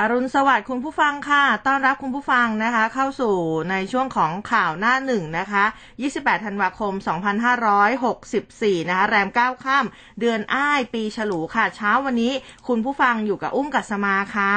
[0.00, 3.34] อรุณสวัสดิ์คุณผู้ฟังค่ะ ต้อนรับคุณผู้ฟังนะคะ เข้าสู่
[3.70, 5.64] ในช่วงของข่าวหน้าหนึ่งนะคะ
[6.04, 6.92] 28 ธันวาคม
[8.10, 12.32] 2564 นะคะ แรม9ค่ำเดือนอ้ายปีฉลูค่ะ เช้าวันนี้
[12.68, 14.54] คุณผู้ฟังอยู่กับอุ้มกัสมาค่ะ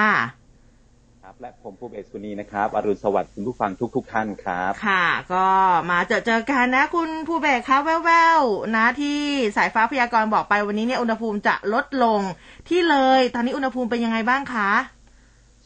[1.24, 5.48] ครับและผมภูเบศสุนีนะครับ อรุณสวัสดิ์คุณผู้ฟังทุกๆท่านครับ ค่ะ ก็
[5.90, 9.20] มาเจอเจอกันนะคุณภูเบศคะแววๆนะที่
[9.58, 12.22] สายฟ้าพยากรณ์บอกไปวันนี้เนี่ยอุณหภูมิจะลดลง
[12.70, 14.70] ที่เลย ตอนนี้อุณหภูมิเป็นยังไงบ้างคะ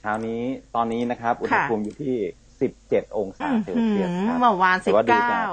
[0.04, 0.42] เช้านี้
[0.76, 2.16] ตอนนี้นะครับ อุณหภูมิอยู่ที่
[2.66, 5.46] 17องศาอื้อเซลหืเซียสอครับเมื่อวานแต่ว่าดูจาก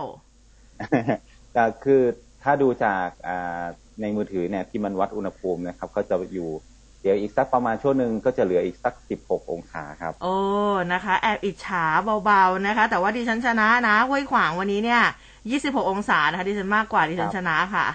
[0.55, 2.03] 19แต่คือ
[2.43, 3.63] ถ้าดูจากอ่า
[4.01, 6.49] ในมือถือเนี่ยที่มันวัดอุณหภูมินะครับ ก็จะอยู่
[7.03, 10.35] เดี๋ยวอีกสักประมาณช่วงหนึ่งก็จะเหลืออีกสัก16องศาครับ โอ้
[10.93, 11.85] นะคะ แอบอิจฉา
[12.25, 15.03] เบาๆนะคะ แต่ว่าดิฉันชนะนะห้วยขวางวันนี้เนี่ย
[15.47, 17.87] 26องศานะคะดิฉันมากกว่าดิฉันชนะค่ะ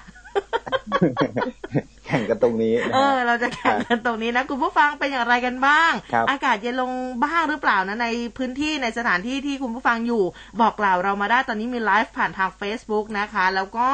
[2.08, 6.92] แข่งกันตรงนี้นะเอฮะอเราจะแข่งกันตรงนี้นะคุณผู้ฟังเป็นอย่างไรกันบ้างครับอากาศเย็นลง
[7.26, 10.24] บ้างหรือเปล่านะในพื้นที่ในสถานที่ที่คุณผู้ฟังอยู่
[10.62, 13.90] บอกกล่าวเรามาได้ตอนนี้มีไลฟ์ผ่านทาง Facebook นะคะ แล้วก็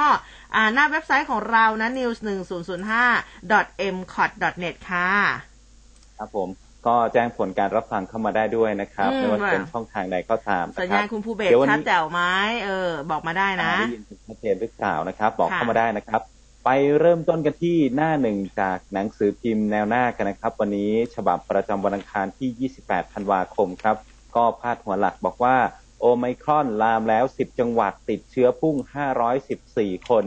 [0.55, 4.31] อ่าหน้าเว็บไซต์ของเรานะ news 1 0 0 5 m c o t
[4.63, 5.09] net ค่ะ
[6.19, 6.49] ครับผม
[6.87, 12.21] ก็แจ้งผลการรับฟังเข้ามาได้ด้วยนะครับอืมไม่ว่าจะเป็นว่าช่องทางใดก็ตามสัญนะคญารัณบคุณภูเบศเดี๋ยววันชัดนี้แจ๋วไหม
[12.65, 16.21] เออ บอกมาได้นะได้ยินชัดเจนหรือเปล่านะครับ บอกค่ะเข้ามาได้นะครับ
[16.65, 23.97] ไปเริ่มต้นกันที่หน้าหนึ่งจากหนังสือพิมพ์แนวหน้ากันนะครับ วันนี้ฉบับประจำวันอังคารที่ 28 ธันวาคมครับ
[24.35, 25.57] ก็พาดหัวหลักบอกว่า
[25.99, 28.75] โอไมครอนลามแล้ว 10 จังหวัดติดเชื้อพุ่ง
[29.41, 30.25] 514 คน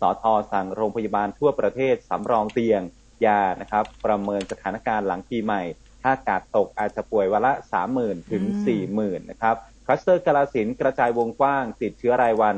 [0.00, 2.82] สอทอสั่งโรงพยาบาลทั่วประเทศสำรองเตียง
[3.26, 5.62] ยานะครับ ประเมินสถานการณ์หลังปีใหม่
[6.02, 7.52] ถ้ากาดตกอาจจะป่วยวันละ
[7.92, 12.56] 30,000 ถึงอืม40,000 นะครับคลัสเตอร์กาลสินธุ์กระจายวงกว้างติดเชื้อรายวัน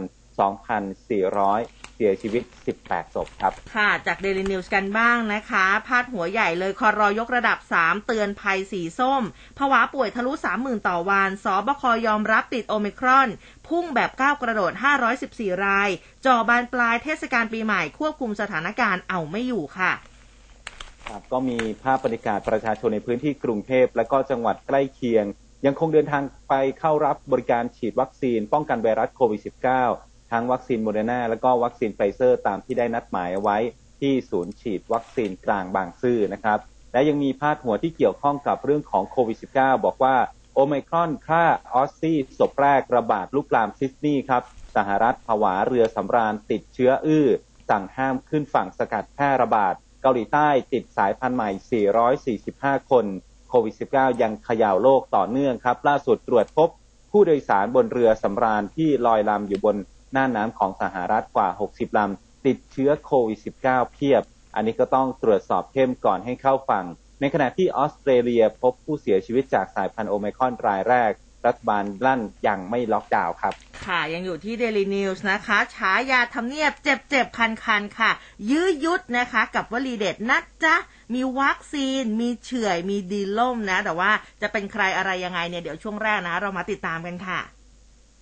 [0.98, 2.42] 2,400 เสียชีวิต
[2.78, 9.22] 18 ศพครับ ค่ะจากเดลินิวส์กันบ้างนะคะ พาดหัวใหญ่เลยคอรอยกระดับ 3 เตือนภัยสีส้ม
[9.58, 13.28] ผวาป่วยทะลุ 30,000 ต่อวันสบคยอมรับติดโอมิครอน
[13.68, 14.72] พุ่งแบบก้าวกระโดด
[15.18, 15.88] 514 ราย
[16.26, 19.92] จ่อบานปลายเทศกาลปีใหม่ควบคุมสถานการณ์เอาไม่อยู่ค่ะ
[21.06, 25.24] ครับก็มีภาพบรรยากาศประชาชนในพื้นที่กรุงเทพและก็จังหวัดใกล้เคียง
[25.66, 33.58] ยังคงเดินทางไปเข้ารับบริการฉีดวัคซีน ป้องกันไวรัสโควิด -19 ทั้งวัคซีนโมเดอร์นาและก็วัคซีนไฟเซอร์ตามที่ได้นัดหมายไว้
[34.00, 36.58] ที่ศูนย์ฉีดวัคซีนกลางบางซื่อนะครับ
[36.92, 40.16] และยังมีพาดหัวที่เกี่ยวข้องกับเรื่องของโควิด -19 บอกว่า
[40.54, 41.44] โอไมครอนฆ่า
[41.74, 44.42] ออสซี่ศพแรกระบาดลุกลามซิดนีย์ครับ
[44.76, 47.26] สหรัฐผวาเรือสำราญติดเชื้ออื้อ
[47.70, 51.86] สั่งห้ามขึ้นฝั่งสกัดแพร่ระบาด เกาหลีใต้ติดสายพันธุ์ใหม่
[52.76, 53.06] 445 คน
[53.48, 56.68] โควิด -19 ยังขย่าโลกต่อเนื่องครับ ล่าสุดตรวจพบ
[57.10, 59.76] ผู้โดยสารบนเรือสำราญที่ลอยลำอยู่บน
[60.12, 64.22] หน้าน้ำของสหรัฐกว่า 60ลำติดเชื้อโควิด -19 เพียบ
[64.54, 66.84] อันนี้ก็ต้องตรวจสอบเข้มก่อนให้เข้าฝั่ง
[67.20, 71.12] ในขณะที่ออสเตรเลียพบผู้เสียชีวิตจากสายพันธุ์โอไมครอนรายแรก
[71.46, 73.52] รัฐบาลลั่นยังไม่ล็อกดาวน์ครับ
[73.86, 78.10] ค่ะยังอยู่ที่ Daily News นะคะฉายาทำเนียบเจ็บเจ็บคันคันๆค่ะ
[78.50, 80.76] ยื้อยุดนะคะกับวลีเด็ดนะจ๊ะ
[81.14, 84.10] มีวัคซีน มีเฉื่อย มีดีล่มนะ แต่ว่า
[84.42, 87.40] จะเป็นใครอะไรยังไงเนี่ย เดี๋ยวช่วงแรกนะ เรามาติดตามกันค่ะ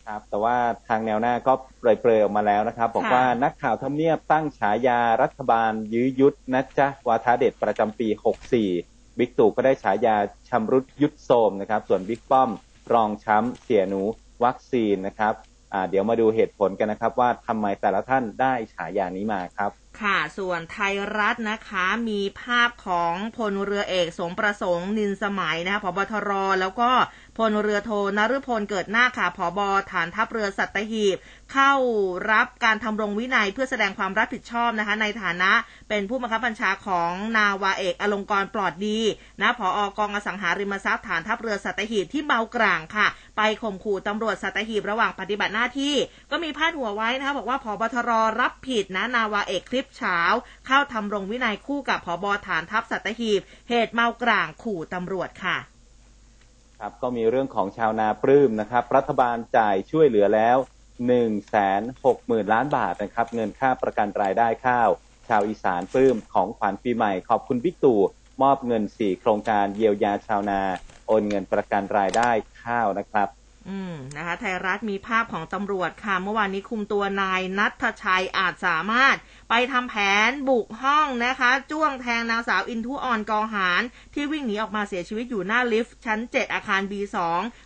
[0.06, 0.56] ครับ แต่ว่า
[0.88, 8.08] ทางแนวหน้าก็เปรยๆออกมาแล้วนะครับ บอกค่ะว่านักข่าวทำเนียบตั้งฉายารัฐบาลยื้อยุดนะจ๊ะวาทะเด็ดประจำปี
[8.62, 10.16] 64 บิ๊กตู่ก็ได้ฉายา
[10.48, 12.50] ชำรุดยุดโทรมนะครับ ส่วนบิ๊กป้อม
[12.92, 14.02] รองช้ำเสียหนู
[14.44, 15.34] วัคซีนนะครับ
[15.72, 26.30] อ่าเดี๋ยวมาดูเหตุผลกันนะครับ ว่าทำไมแต่ละท่านได้ฉายานี้มาครับค่ะส่วนไทยรัฐนะคะมีภาพของพลเรือเอกสมประสงค์นินสมัยนะคะผบทร
[26.60, 26.90] แล้วก็
[27.36, 29.60] พลเรือโทนฤพลเกิดหน้าค่ะผบ
[29.92, 31.16] ฐานทัพเรือสัตหีบ
[31.52, 31.72] เข้า
[32.32, 35.52] รับการทำรงวินัยเพื่อแสดงความรับผิดชอบนะคะ ในฐานะ
[35.88, 38.98] เป็นผู้บังคับบัญชาของนาวาเอกอลงกรปลอดดี
[39.42, 43.06] นะผออกองอสังหาริมทรัพย์ฐานทัพเรือสัตหีบที่เมากร่างค่ะ
[43.36, 45.94] ไปข่มขู่ตำรวจสัตหีบระหว่างปฏิบัติหน้าที่
[46.30, 48.10] ก็มีพาดหัวไว้นะคะบอกว่าผบทร
[48.40, 50.18] รับผิดนะนาวาเอกคลิปเช้า
[50.66, 55.58] เข้าทำรงวินัยคู่กับผบฐานทัพสัตหีบ เหตุเมากร่างขู่ตำรวจค่ะ
[56.78, 64.90] ครับก็มีเรื่องของชาวนาปลื้มนะครับ รัฐบาลจ่ายช่วยเหลือแล้ว1นึ่งแสนหกหมื่นล้านบาทนะครับ เงินค่าประกันรายได้ข้าว
[65.28, 68.00] ชาวอีสานปลื้มของขวัญปีใหม่ ขอบคุณบิ๊กตู่
[68.42, 70.60] มอบเงิน4โครงการเยียวยาชาวนา
[71.06, 72.30] โอนเงินประกันรายได้
[72.62, 73.28] ข้าวนะครับ
[73.68, 79.16] อืมนะคะไทยรัฐมีภาพของตำรวจค่ะ เมื่อวานนี้คุมตัวนายนัทชัยอาจสามารถ
[79.50, 79.94] ไปทำแผ
[80.28, 83.82] นบุกห้องนะคะ จ้วงแทงนางสาวอินทุออนกองหาร
[84.14, 87.16] ที่วิ่งหนีออกมาเสียชีวิตอยู่หน้าลิฟต์ชั้น 7 อาคาร B2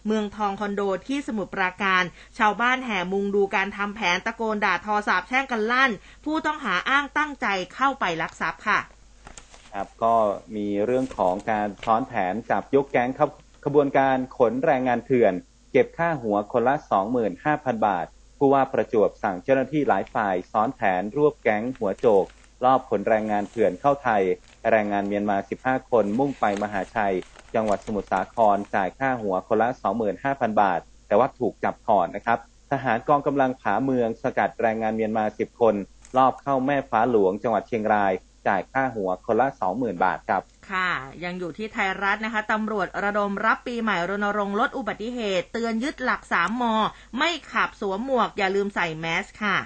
[0.07, 2.03] เมืองทองคอนโดที่สมุทรปราการ
[2.39, 5.91] ชาวบ้านแห่มุงดูการทำแผนตะโกนด่าทอสาบแช่งกันลั่น
[6.25, 8.79] ผู้ต้องหาอ้างตั้งใจเข้าไปลักทรัพย์ค่ะ
[9.75, 10.15] ครับก็
[10.57, 13.31] มีเรื่องของการซ้อนแผนจับยกแก๊งขบ
[13.65, 15.33] ขบวนการขนแรงงานเถื่อน
[15.73, 16.75] เก็บค่าหัวคนละ
[17.31, 18.07] 25,000 บาท
[18.43, 22.25] ผู้ว่าประจวบสั่งเจ้าหน้าที่หลายฝ่ายซ้อนแผนรวบแก๊งหัวโจก
[22.65, 24.23] รอบขนแรงงานเถื่อนเข้าไทย
[24.71, 27.15] แรงงานเมียนมา 15 คนมุ่งไปมหาชัย
[27.55, 29.69] จังหวัดสมุทรสาครจ่ายค่าหัวคนละ
[30.15, 32.39] 25,000 บาท แต่ว่าถูกจับก่อนนะครับ
[32.71, 35.75] ทหารกองกำลังผาเมืองสกัดแรงงานเมียนมา 10 คน
[36.17, 38.13] รอบเข้าแม่ฟ้าหลวงจังหวัดเชียงราย
[38.47, 39.47] จ่ายค่าหัวคนละ
[39.77, 40.89] 20,000 บาทครับ ค่ะ
[41.25, 46.65] ยังอยู่ที่ไทยรัฐนะคะตำรวจระดมรับปีใหม่รณรงค์ลดอุบัติเหตุ เตือนยึดหลัก3ม
[47.19, 49.57] ไม่ขับสวมหมวกอย่าลืมใส่แมสค่ะ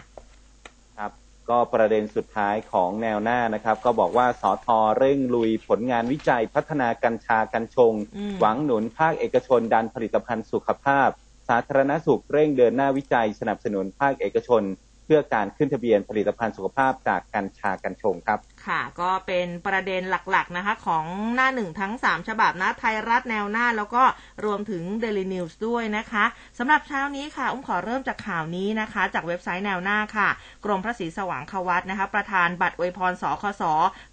[0.98, 1.12] ครับ
[1.50, 11.08] ก็ประเด็นสุดท้ายของแนวหน้านะครับ ก็บอกว่าสอทอเร่งลุยผลงานวิจัยพัฒนากัญชากัญชงอืมหวังหนุนภาคเอกชนดันผลิตภัณฑ์สุขภาพ
[11.48, 14.62] สาธารณสุขเร่งเดินหน้าวิจัย สนับสนุนภาคเอกชน
[15.04, 18.38] เพื่อการขึ้นทะเบียนผลิตภัณฑ์สุขภาพจากกัญชากัญชงครับ
[18.68, 24.02] ค่ะ ก็เป็นประเด็นหลักๆนะคะ ของหน้าหนึ่งทั้ง 3 ฉบับนะไทยรัฐแนวหน้า แล้วก็
[24.44, 26.24] รวมถึง Daily News ด้วยนะคะ
[26.58, 30.28] สำหรับเช้านี้ค่ะ อุ้มขอเริ่มจากข่าวนี้นะคะ จากเว็บไซต์แนวหน้าค่ะ
[30.64, 33.62] กรมพระศรีสว่างควัตนะคะ ประธานบัตรอวยพรสคส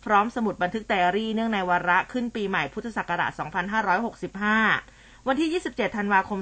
[0.05, 3.31] พร้อมสมุดบันทึกไดอารี่เนื่องในวาระขึ้นปีใหม่พุทธศักราช
[4.17, 4.90] 2565
[5.27, 6.39] วันที่ 27 ธันวาคม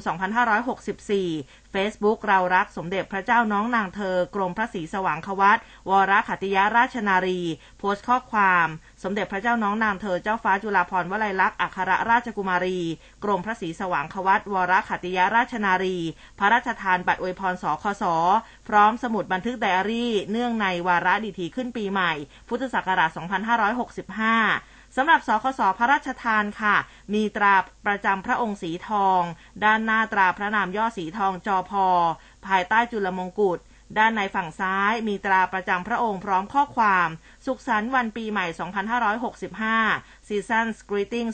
[1.25, 5.57] 2564 Facebook เรารักสมเด็จพระเจ้าน้องนางเธอกรมพระศรีสว่างควัต
[5.89, 7.41] วรขัติยาราชนารี
[7.79, 8.67] โพสต์ข้อความ
[9.03, 12.79] สมเด็จพระเจ้าน้องนางเธอเจ้าฟ้าจุฬาภรณ์วลัยลักษณ์อัครราชกุมารี
[13.23, 15.97] กรมพระศรีสว่างควัตวรขัติยาราชนารี
[16.39, 18.03] พระราชทานบัตรอวยพรสคส
[18.67, 22.13] พร้อมสมุดบันทึกไดอารี่ เนื่องในวาระดีถีขึ้นปีใหม่
[22.49, 26.75] พุทธศักราช 2565 สำหรับสคสพระราชทานค่ะ
[27.13, 27.55] มีตรา
[27.85, 29.21] ประจำพระองค์สีทอง
[29.63, 31.87] ด้านหน้าตราพระนามย่อสีทองจอพอ
[32.45, 33.59] ภายใต้จุลมงกุฎ
[33.97, 37.09] ด้านในฝั่งซ้ายมีตราประจำพระองค์พร้อมข้อความ
[37.45, 38.45] สุขสันต์วันปีใหม่
[39.57, 41.29] 2565 Seasons Greeting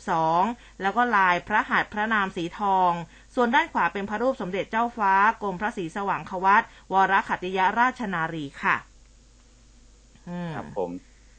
[0.00, 2.90] 2022 แล้วก็ลายพระหัตถ์พระนามสีทอง
[3.34, 6.62] ส่วนด้านขวาเป็นพระรูปสมเด็จเจ้าฟ้ากรมพระศรีสว่างควัต
[6.92, 8.76] วรขัตติยราชนารีค่ะ
[10.54, 10.90] ครับผม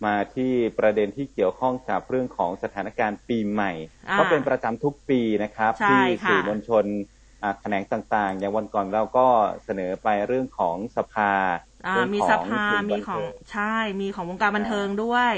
[0.06, 3.72] มาที่ประเด็นที่เกี่ยวข้องกับเรื่องของสถานการณ์ปีใหม่
[4.10, 6.86] อ่าก็เป็นประจำทุกปีนะครับใช่ที่ค่ะสื่อมวลชน
[7.44, 9.28] อ่าแขนงต่างๆ อย่างวันก่อนเราก็
[9.66, 11.34] เสนอไปเรื่องของสภา
[11.86, 15.34] อ่าเรื่องมีของสภากลุ่มีของบันเทิงใช่มีของวงการบันเทิงด้วย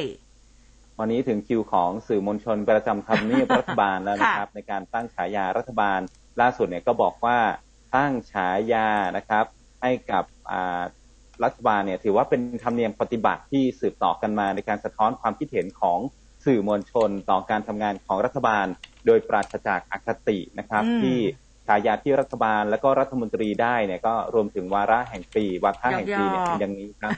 [0.99, 5.99] วันนี้ถึงคิวของสื่อมวลชนประจำทำเนียบรัฐบาลแล้วนะครับ ในการตั้งฉายารัฐบาล
[6.41, 7.37] ล่าสุดเนี่ยก็บอกว่า
[7.95, 9.45] ตั้งฉายานะครับ
[9.81, 10.83] ให้กับอ่า
[11.43, 15.99] รัฐบาลเนี่ยถือว่าเป็นธรรมเนียมปฏิบัติที่สืบต่อกันมาในการสะท้อนความคิดเห็นของ
[16.45, 18.65] สื่อมวลชนต่อการทำงานของรัฐบาล
[19.05, 21.17] โดยปราศจากอคตินะครับอืมที่
[21.67, 27.11] ฉายาที่รัฐบาลและก็รัฐมนตรีได้เนี่ยก็รวมถึงวาระแห่งปีวาระแห่งปีเนี่ยเป็นอย่างนี้ครับ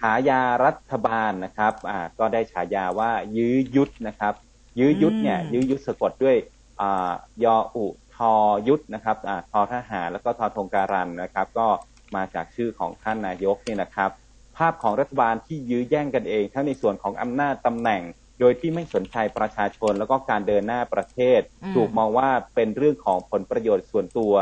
[0.00, 4.34] ฉายารัฐบาลนะครับ อ่า ก็ได้ฉายาว่า ยื้อยุดนะครับ
[4.78, 6.36] ยื้อยุดเนี่ยอืมยื้อยุดสะกดด้วย
[6.80, 7.12] อ่า
[7.44, 8.32] ยออุทอ
[8.68, 11.68] ยุดนะครับ อ่าทอทหารแล้วก็ทอธงการันนะครับ ก็
[12.14, 14.10] มาจากชื่อของท่านนายกเนี่ยนะครับ
[14.56, 18.02] ภาพของรัฐบาลที่ยื้อแย่งกันเอง ทั้งในส่วนของอำนาจตำแหน่ง
[18.40, 24.32] โดยที่ไม่สนใจประชาชนแล้วก็การเดินหน้าประเทศอืมถูกมองว่าเป็นเรื่องของผลประโยชน์ส่วนตัว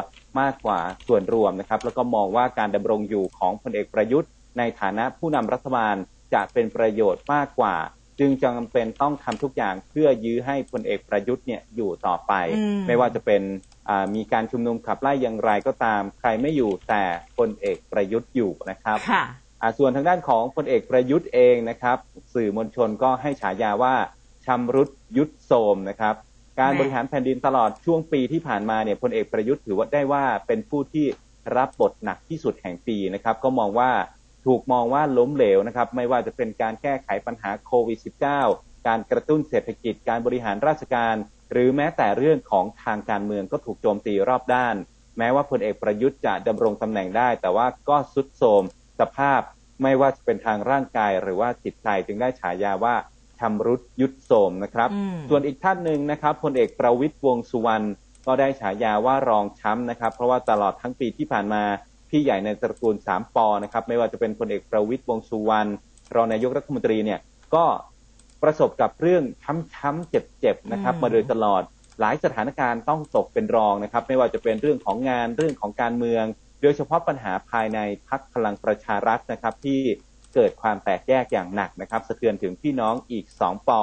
[0.40, 5.94] มากกว่าส่วนรวมนะครับ แล้วก็มองว่าการดำรงอยู่ของพลเอกประยุทธ์ ในฐานะผู้นำรัฐบาล
[6.34, 7.76] จะเป็นประโยชน์มากกว่า
[8.18, 13.72] จึงจำเป็นต้องทำทุกอย่างเพื่อยื้อให้พลเอกประยุทธ์เนี่ยอยู่ต่อไปอืมไม่ว่าจะเป็นอ่า
[14.14, 17.04] มีการชุมนุมขับไล่อย่างไรก็ตาม ใครไม่อยู่แต่
[17.38, 19.24] พลเอกประยุทธ์อยู่นะครับค่ะ
[19.60, 21.98] อ่าส่วนทางด้านของพลเอกประยุทธ์เองนะครับ
[22.34, 23.94] สื่อมวลชนก็ให้ฉายาว่า
[24.46, 26.14] ชำรุดยุดโทรมนะครับ
[26.58, 31.06] การแม่บริหารแผ่นดินตลอดช่วงปีที่ผ่านมาเนี่ยพลเอกประยุทธ์ถือว่าได้ว่าเป็นผู้ที่
[31.56, 33.90] รับบทหนักที่สุดแห่งปีนะครับ ก็มองว่า
[34.46, 37.98] ถูกมองว่าล้มเหลวนะครับ ไม่ว่าจะเป็นการแก้ไขปัญหาโควิด
[38.42, 41.14] -19 การกระตุ้นเศรษฐกิจการบริหารราชการ
[41.54, 44.76] หรือแม้แต่เรื่องของทางการเมืองก็ถูกโจมตีรอบด้าน
[45.18, 48.62] แม้ว่าพลเอกประยุทธ์จะดำรงตำแหน่งได้ แต่ว่าก็สุดโทรม
[49.00, 49.40] สภาพ
[49.82, 52.94] ไม่ว่าจะเป็นทางร่างกายหรือว่าจิตใจจึงได้ฉายาว่า
[53.38, 57.86] ชำรุดยุดโทรมนะครับอืมส่วนอีกท่านหนึ่งนะครับพลเอกประวิตยวงษ์สุวรรณ
[58.26, 61.62] ก็ได้ฉายาว่ารองช้ำนะครับ เพราะว่าตลอดทั้งปีที่ผ่านมา
[62.10, 65.70] พี่ใหญ่ในตระกูลสามปอนะครับ ไม่ว่าจะเป็นพลเอกประวิตยวงษ์สุวรรณ
[66.14, 67.20] รองนายกรัฐมนตรีเนี่ย
[67.54, 67.64] ก็
[68.44, 69.22] ประสบกับเรื่อง
[69.74, 71.62] ช้ำๆเจ็บๆนะครับอืมมาโดยตลอด
[72.00, 76.24] หลายสถานการณ์ต้องตกเป็นรองนะครับ ไม่ว่าจะเป็นเรื่องของงานเรื่องของการเมือง
[76.62, 79.80] โดยเฉพาะปัญหาภายในพักพลังประชารัฐนะครับ ที่
[80.34, 83.82] เกิดความแตกแยกอย่างหนักนะครับ สะเทือนถึงพี่น้องอีก 2 ปอ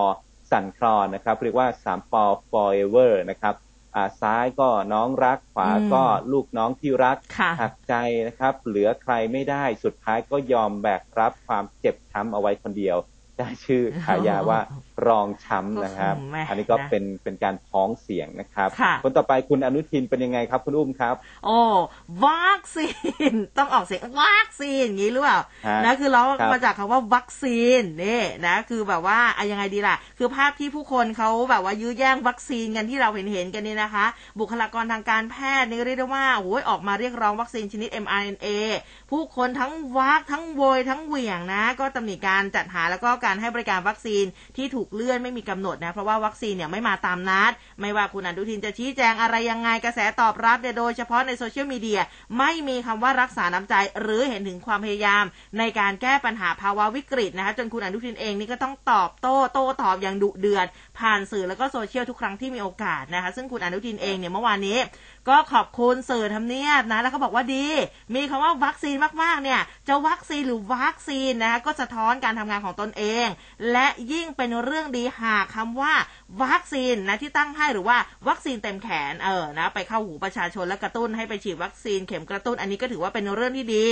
[0.51, 3.55] สั่นคลอนนะครับ เรียกว่า 3 ปอ forever นะครับ
[3.95, 7.93] อ่าซ้ายก็น้องรักขวาอืมก็ลูกน้องที่รักค่ะหักใจ
[8.27, 12.97] นะครับ เหลือใครไม่ได้สุดท้ายก็ยอมแบกรับความเจ็บช้ำเอาไว้คนเดียว
[13.41, 14.59] ได้ชื่อฉายาว่า
[15.07, 21.15] รองช้ำนะครับแหม่อันนี้ก็นะเป็นเป็นการพ้องเสียงนะครับค่ะคนต่อไปคุณอนุทินเป็นยังไงครับ คุณอุ้มครับ
[21.45, 21.57] โอ้
[22.25, 22.87] วัคซี
[23.31, 34.05] นต้องออกเสียงวัคซีนอย่างนี้หรือเปล่าฮะนะคือเราครับมาจากคำว่าวัคซีนนี่นะคือแบบว่าอะยังไงดีล่ะ คือภาพที่ผู้คนเขาแบบว่ายื้อแย่งวัคซีนกันที่เราเห็นเห็นๆกันนี่นะคะ
[34.39, 38.47] บุคลากรทางการแพทย์นี่เรียกได้ว่าโอ้ยออกมาเรียกร้องวัคซีนชนิด mRNA
[39.11, 44.25] ผู้คนทั้งวักทั้งโวยทั้งเหวี่ยงนะ ก็ตำหนิการจัดหาแล้วก็การให้บริการวัคซีน
[44.57, 52.01] ที่ถูกเลื่อนไม่มีกำหนดนะ เพราะว่าวัคซีนเนี่ยไม่มาตามนัด ไม่ว่าคุณอนุทินจะชี้แจงอะไรยังไงกระแสตอบรับเนี่ยโดยเฉพาะในโซเชียลมีเดีย
[52.37, 55.23] ไม่มีคำว่ารักษาน้ำใจ หรือเห็นถึงความพยายาม
[55.59, 60.67] ในการแก้ปัญหาภาวะวิกฤตนะคะจนคุณอนุทินเองนี่ก็ต้องตอบโต้โต้ตอบอย่างดุเดือด
[60.99, 64.77] ผ่านสื่อแล้วก็โซเชียลทุกครั้งที่มีโอกาสนะคะ ซึ่งคุณอนุทินเองเนี่ยเมื่อวานนี้
[65.29, 67.65] ก็ขอบคุณสื่อทำเนียบนะแล้วก็บอกว่าดี
[68.15, 73.27] มีคำว่าวัคซีนมากๆเนี่ยจะวัคซีนหรือวัคซีนนะคะก็สะท้อนการทำงานของตนเอง
[73.71, 75.93] และยิ่งเป็นเรื่องื่องดีหากคำว่า
[76.43, 77.97] วัคซีนนะที่ตั้งให้หรือว่า
[78.27, 83.85] วัคซีนเต็มแขนเออนะไปเข้าหูประชาชนและกระตุ้นให้ไปฉีดวัคซีนเข็มกระตุ้นอันนี้ก็ถือว่าเป็นเรื่องที่ดี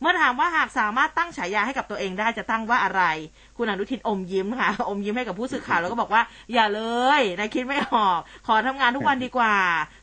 [0.00, 3.02] เมื่อถามว่าหากสามารถตั้งฉายาให้กับตัวเองได้จะตั้งว่าอะไร
[3.56, 6.22] คุณอนุทินอมยิ้มค่ะอมยิ้มให้กับผู้สื่อข่าวแล้วก็บอกว่า
[6.52, 6.82] อย่าเล
[7.18, 9.54] ยนะคิดไม่ออก ขอทำงานทุกวันดีกว่า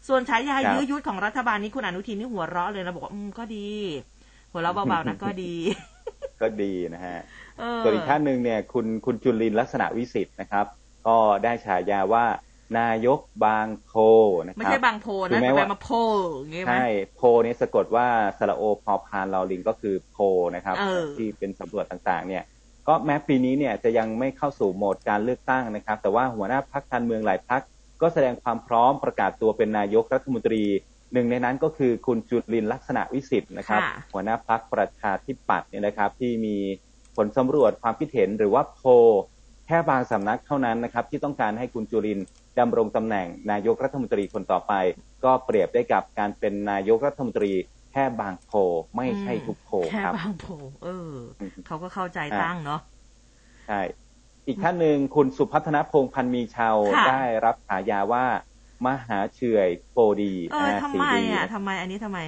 [0.07, 3.69] ส่วนฉายายื้อยุดของรัฐบาลนี้คุณอนุทินนี่หัวเราะเลยนะบอกว่าอืมก็ดี
[4.51, 5.53] หัวเราะเบาๆนะก็ดี
[6.41, 7.19] ก็ดีนะฮะ
[7.83, 10.65] ส่วนอีกท่านหนึ่งเนี่ยคุณคุณจุลินลักษณะวิสิทธิ์นะครับ
[11.07, 12.25] ก็ได้ฉายาว่า
[12.79, 13.93] นายกบางโพ
[14.45, 15.89] นะคไม่รับใช่บางโพถึนะงแม้แต่ว่าไปมาโพ
[16.39, 20.17] อย่างงี้ไหมใช่โพเนี่ยสะกดว่าสระโอพอพานลอลิงก็คือโพ
[20.55, 22.43] นะครับเออที่เป็นสำรวจต่างๆ เนี่ย
[22.87, 27.61] ก็แม้ปีนี้เนี่ยจะยังไม่เข้าสู่โหมดการเลือกตั้งนะครับ แต่ว่าหัวหน้าพักการเมืองหลายพัก
[28.01, 30.63] ก็แสดงความพร้อมประกาศตัวเป็นนายกรัฐมนตรี
[31.13, 36.57] หนึ่งในนั้นก็คือคุณจุลินลักษณะวิสิทธิ์นะครับค่ะหัวหน้าพักประชาธิปัตย์เนี่ยนะครับ ที่มี
[37.15, 38.89] ผลสำรวจความคิดเห็นหรือว่าโพล
[39.65, 42.19] แค่บางสำนักเท่านั้นนะครับที่ต้องการให้คุณจุลิน
[42.59, 44.73] ดำรงตำแหน่งนายกรัฐมนตรีคนต่อไป
[45.23, 47.51] ก็เปรียบได้กับการเป็นนายกรัฐมนตรี
[47.91, 48.57] แค่บางโพล
[48.95, 50.45] ไม่ใช่ทุกโพลแค่ครับบางโพ
[50.83, 52.81] เอออืมเขาก็เข้าใจตั้งเนาะ
[53.67, 53.81] ใช่
[54.47, 58.25] อีกท่านหนึ่งคุณสุพัฒนพงษ์พันธ์มีชาวค่ะได้รับฉายาว่า
[58.85, 62.19] มหาเฉื่อยโฟดีเออนะทำสีไมดีอะทำไมอันนี้ทำไม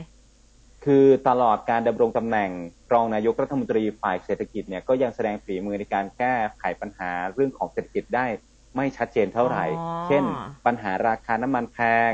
[0.85, 2.49] คือตลอดการดำรงตำแหน่ง
[2.93, 8.25] รองนายกรัฐมนตรีฝ่ายเศรษฐกิจเนี่ยก็ยังแสดงฝีมือในการแก้ไขปัญหาเรื่องของเศรษฐกิจได้
[8.75, 10.23] ไม่ชัดเจนเท่าไหร่อ๋อเช่น
[10.65, 11.77] ปัญหาราคาน้ำมันแพ
[12.09, 12.11] ง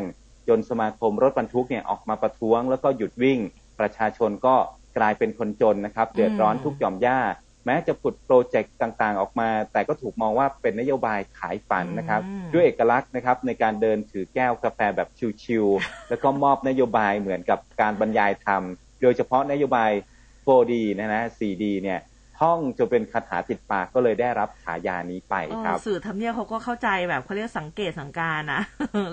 [0.47, 3.39] จนสมาคมรถบรรทุกเนี่ยออกมาประท้วง แล้วก็หยุดวิ่ง
[3.79, 4.55] ประชาชนก็
[4.97, 7.19] กลายเป็นคนจนนะครับ เดือดร้อนทุกหย่อมย่า
[7.65, 15.09] แม้จะผุดโปรเจกต์ต่างๆ ออกมา แต่ก็ถูกมองว่าเป็นนโยบายขายฝันนะครับอืมด้วยเอกลักษณ์นะครับในการเดินถือแก้วกาแฟแบบ
[15.43, 18.63] ชิวๆแล้วก็มอบนโยบายเหมือนกับการบรรยายธรรม
[19.01, 19.91] โดยเฉพาะนโยบาย
[20.45, 21.99] 4D นะนะ 4D เนี่ย
[22.39, 28.61] ท่องจนเป็นคาถาติดปากก็เลยได้รับฉายานี้ไปเออครับสื่อทำเนียบเขาก็เข้าใจแบบเขาเรียกสังเกตสังการนะ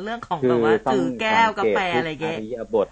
[0.05, 2.89] เรื่องของคืแบบว่าต้ถือแก้วกาแฟอะไรเงี้เงี้ยริยบท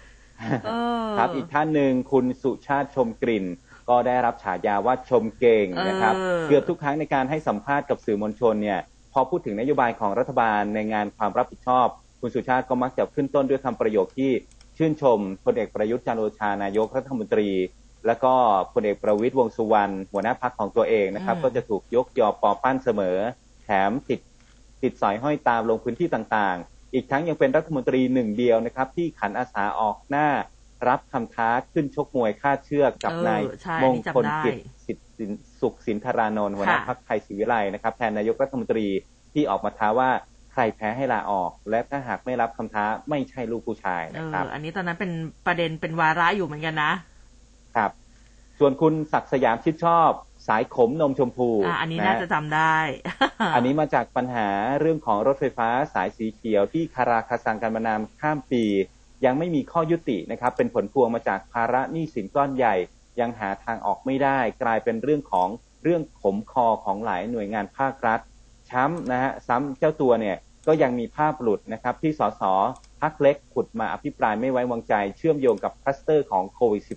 [0.65, 0.71] เอ
[1.03, 3.45] อครับอีกท่านหนึ่งคุณสุชาติชมกลิ่น
[3.89, 8.79] ก็ได้รับฉายาว่าชมเก่งนะครับเออเกือบทุกครั้งในการให้สัมภาษณ์กับสื่อมวลชนเนี่ย
[9.13, 11.87] พอพูดถึงนโยบายของรัฐบาลในงานความรับผิดชอบ
[12.21, 14.31] คุณสุชาติก็มักจะขึ้นต้นด้วยคำประโยคที่
[14.77, 17.49] ชื่นชมพลเอกประยุทธ์จันทร์โอชานายกรัฐมนตรี
[18.07, 18.33] แล้วก็
[18.73, 23.17] พลเอกประวิตยวงษ์สุวรรณหัวหน้าพักของตัวเองนะครับอืมก็จะถูกยกยอปอปั้นเสมอ
[23.63, 24.19] แถมติด
[24.83, 30.27] ติดสอยห้อยตามลงพื้นที่ต่างๆ อีกทั้งยังเป็นรัฐมนตรีหนึ่งเดียวนะครับ ที่ขันอาสาออกหน้า
[30.87, 38.87] รับคำท้าขึ้นชกมวยค่าดเชือกกับเออนายใช่มอันงนี้คลจำได้กิจสิทธิ์สินสุขสินธารานนท์หัวหน้าค่ะพรรคไทยศรีวิไลนะครับแทนนายกรัฐมนตรี
[39.33, 40.09] ที่ออกมาท้าว่า
[40.51, 45.11] ใครแพ้ให้ลาออก และถ้าหากไม่รับคำท้าไม่ใช่ลูกผู้ชายเอนะครับออันนี้ตอนนั้นเป็น
[45.45, 46.91] ประเด็นเป็นวาระอยู่เหมือนกันนะ
[47.75, 47.91] ครับ
[48.59, 50.09] ส่วนคุณศักดิ์สยามชิดชอบ
[50.47, 52.77] สายขมนมชมพูอะอันนี้ะน่าจะจำได้
[53.55, 54.47] อันนี้มาจากปัญหา
[54.79, 58.63] เรื่องของรถไฟฟ้าสายสีเขียวที่คาราคาซังกันมานานข้ามปี
[59.25, 62.75] ยังไม่มีข้อยุตินะครับ เป็นผลพวงมาจากภาระหนี้สินก้อนใหญ่
[63.19, 65.49] ยังหาทางออกไม่ได้ กลายเป็นเรื่องของ
[65.83, 68.19] เรื่องขมคอของหลายหน่วยงานภาครัฐ
[68.69, 72.43] ช้ำนะฮะซ้ำเจ้าตัวเนี่ยก็ยังมีภาพหลุดนะครับ ที่สส
[73.01, 76.95] พักเล็กขุดมาอภิปรายไม่ไว้วางใจ เชื่อมโยงกับคลัสเตอร์ของโควิดอื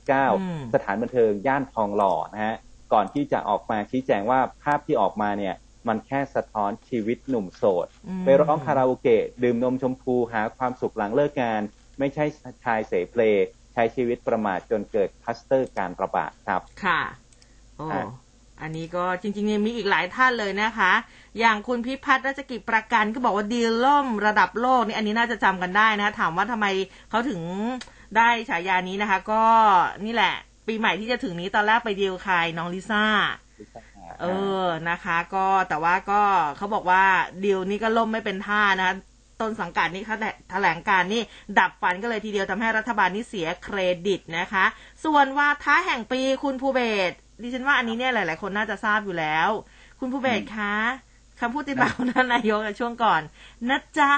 [0.59, 2.57] ม -19 สถานบันเทิงย่านทองหล่อนะฮะ
[2.93, 5.55] ก่อนที่จะออกมาชี้แจงว่าภาพที่ออกมาเนี่ย
[5.89, 11.63] มันแค่สะท้อนชีวิตหนุ่มโสดอืมไปร้องคาราโอเกะดื่มนมชมพูหาความสุขหลังเลิกงาน
[11.99, 12.25] ไม่ใช่
[12.65, 13.23] ชายเสเพล
[13.75, 17.01] ใช้ชีวิตประมาทจนเกิดคลัสเตอร์การระบาดครับ ค่ะ
[17.77, 18.05] โอ้อะ
[18.61, 20.93] อันนี้ก็จริงๆเนี่ยมีอีกหลายท่านเลยนะคะ
[21.39, 26.67] อย่างคุณพิพัฒน์รัชกิจประกันก็บอกว่าดีลล่มระดับโลกนี่อันนี้น่าจะจำกันได้นะคะถามว่าทำไม
[27.11, 27.41] เขาถึง
[28.17, 29.43] ได้ฉายานี้นะคะ ก็
[30.05, 30.35] นี่แหละ
[30.67, 33.05] ปีใหม่ที่จะถึงนี้ตอนแรกไปดีลใครน้องลิซ่า
[34.21, 34.27] เอ
[34.63, 36.23] อนะคะ ก็แต่ว่าก็
[36.57, 37.05] เขาบอกว่า
[37.45, 38.95] ดีลนี้ก็ล่มไม่เป็นท่านะคะ
[39.41, 40.17] ต้นสังกัดนี่เขา
[40.51, 41.23] แถลงการนี่
[41.59, 44.65] ดับฟันก็เลยทีเดียวทำให้รัฐบาลนี่เสียเครดิตนะคะ
[45.05, 46.81] ส่วนวาทะแห่งปีคุณภูเบ
[47.11, 49.49] ศรดิฉันว่าอันนี้เนี่ยหลาย ๆ คนน่าจะทราบอยู่แล้ว
[50.01, 50.75] คุณภูเบศรคะ
[51.41, 53.23] คำพูดติดปากของท่านนายกในช่วงก่อน
[53.69, 54.13] นะจ๊ะ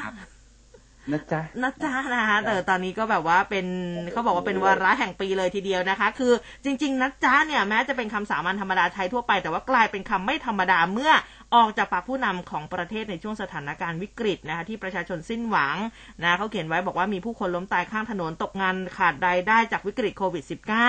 [1.12, 3.66] นะจ๊ะนะจ๊ะนะคะแต่ตอนนี้ก็แบบว่าเป็น
[4.12, 6.32] เขาบอกว่าเป็นวาระแห่งปีเลยทีเดียวนะคะ คือ
[6.64, 11.12] จริง ๆนะจ๊ะเนี่ยแม้จะเป็นคำสามัญธรรมดาใช้ทั่วไปแต่ว่ากลายเป็นคำไม่ธรรมดาเมื่อ
[11.54, 15.76] ออกจากปากผู้นำของประเทศในช่วงสถานการณ์วิกฤตนะคะที่ประชาชนสิ้นหวัง
[16.22, 20.44] นะเขาเขียนไว้บอกว่ามีผู้คนล้มตายข้างถนนตกงานขาดรายได้จากวิกฤตโควิด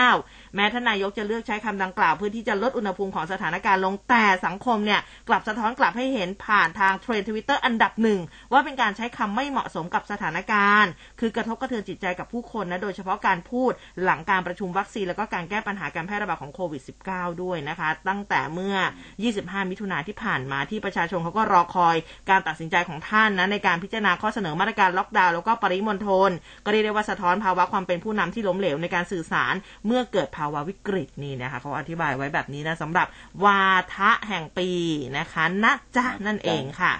[0.06, 8.20] -19 แม้ทนนายกจะเลือกใช้คำดังกล่าว เพื่อที่จะลดอุณหภูมิของสถานการณ์ลงแต่สังคมเนี่ยกลับสะท้อนกลับให้เห็นผ่านทางเทรนด์ทวิตเตอร์อันดับหนึ่ง
[8.52, 10.92] ว่าเป็นการใช้คำไม่เหมาะสมกับสถานการณ์
[11.22, 13.72] คือกระทบกระเทือนจิตใจกับผู้คนนะโดยเฉพาะการพูด
[14.04, 18.76] หลังการประชุมวัคซีนแล้วก็การแก้ปัญหาการแพร่ระบาดของโควิด -19 ด้วยนะคะ ตั้งแต่เมื่อ
[19.24, 21.96] 25 มิถุนาที่ผ่านมาที่ประชาชนเขาก็รอคอย
[22.30, 26.32] การตัดสินใจของท่านนะในการพิจารณาข้อเสนอมาตรการล็อกดาวน์แล้วก็ปริมณฑล
[26.66, 29.54] ก็เรียกได้ว่าสะท้อนภาวะความเป็นผู้นำที่ล้มเหลวในการสื่อสาร
[29.86, 33.08] เมื่อเกิดภาวะวิกฤตนี่นะคะเขาอธิบายไว้แบบนี้นะสำหรับ
[33.44, 33.62] วา
[33.96, 34.70] ทะแห่งปี
[35.18, 36.94] นะคะนะจ๊ะนั่นเองค่ะ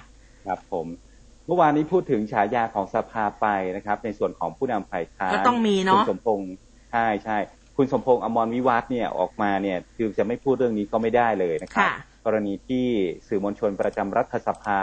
[0.46, 0.86] ครับผม
[1.46, 3.46] เมื่อวานนี้พูดถึงฉายาของสภาไป
[3.76, 6.50] นะครับ ในส่วนของผู้นำฝ่ายค้านก็ต้องมีเนอะคุณสมพงษ์
[6.92, 7.38] ใช่ใช่
[7.76, 11.92] คุณสมพงษ์อมรวิวัฒน์เนี่ยออกมาเนี่ยคือจะไม่พูดเรื่องนี้ก็ไม่ได้เลยนะครับค่ะ
[12.24, 12.86] กรณีที่
[13.28, 14.80] สื่อมวลชนประจำรัฐสภา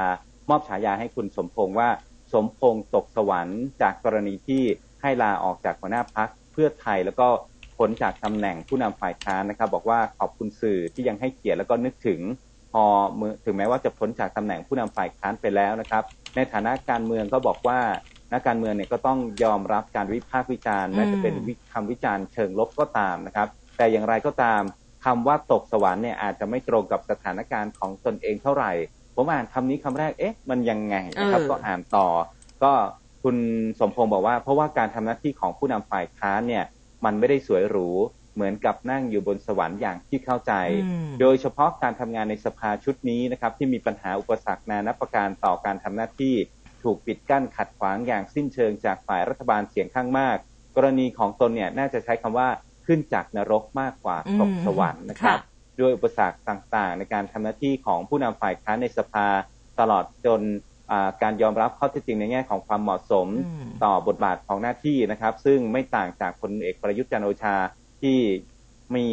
[0.50, 1.90] มอบฉายาให้คุณสมพงษ์ว่า
[2.34, 4.64] สมพงษ์ตกสวรรค์จากกรณีที่
[5.02, 7.28] ให้ลาออกจากหัวหน้าพักเพื่อไทยแล้วก็
[7.78, 12.20] พ้นจากตำแหน่งผู้นำฝ่ายค้านนะครับ บอกว่าขอบคุณสื่อที่ยังให้เกียรติแล้วก็นึกถึง
[12.72, 12.84] พอ
[13.20, 16.04] มือถึงแม้ว่าจะพ้นจากตำแหน่งผู้นำฝ่ายค้านไปแล้วนะครับ
[16.36, 17.80] ในฐานะการเมืองก็บอกว่า
[18.34, 24.62] นักการเมืองเนี่ยก็ต้องยอมรับการวิพากษ์วิจารณ์แม้จะเป็นวิคำวิจารณ์เชิงลบก็ตามนะครับ แต่อย่างไรก็ตาม
[25.06, 28.72] คำว่าตกสวรรค์เนี่ยอาจจะไม่ตรงกับสถานการณ์ของตนเองเท่าไหร่
[29.16, 32.08] ผมอ่านคำนี้คำแรกเอ๊ะ มันยังไงนะครับเออก็อ่านต่อ
[32.64, 32.72] ก็
[33.24, 33.36] คุณ
[33.80, 36.64] สมพงษ์บอกว่า เพราะว่าการทำหน้าที่ของผู้นำฝ่ายค้านเนี่ย
[37.06, 37.88] มันไม่ได้สวยหรู
[38.40, 40.54] เหมือนกับนั่งอยู่บนสวรรค์อย่างที่เข้าใจ
[40.86, 46.36] อืมโดยเฉพาะการทำงานในสภาชุดนี้นะครับ ที่มีปัญหาอุปสรรคนานาประการต่อการทำหน้าที่
[46.84, 50.38] ถูกปิดกั้นขัดขวางอย่างสิ้นเชิงจากฝ่ายรัฐบาลเสียงข้างมาก
[50.76, 52.50] กรณีของตนเนี่ยน่าจะใช้คำว่า
[52.86, 55.40] ขึ้นจากนรกมากกว่าตกสวรรค์นะครับ
[55.80, 59.28] ด้วยอุปสรรคต่างๆ ในการทำหน้าที่ของผู้นำฝ่ายค้านในสภา
[59.80, 60.42] ตลอดจน
[60.92, 67.56] อ่าการยอมรับข้อเท็จจริงในแง่ของความเหมาะสมอืมต่อบทบาทของหน้าที่นะครับ ซึ่งไม่ต่างจากพลเอกประยุทธ์จันทร์โอชา
[68.02, 68.18] ที่
[68.96, 69.06] มี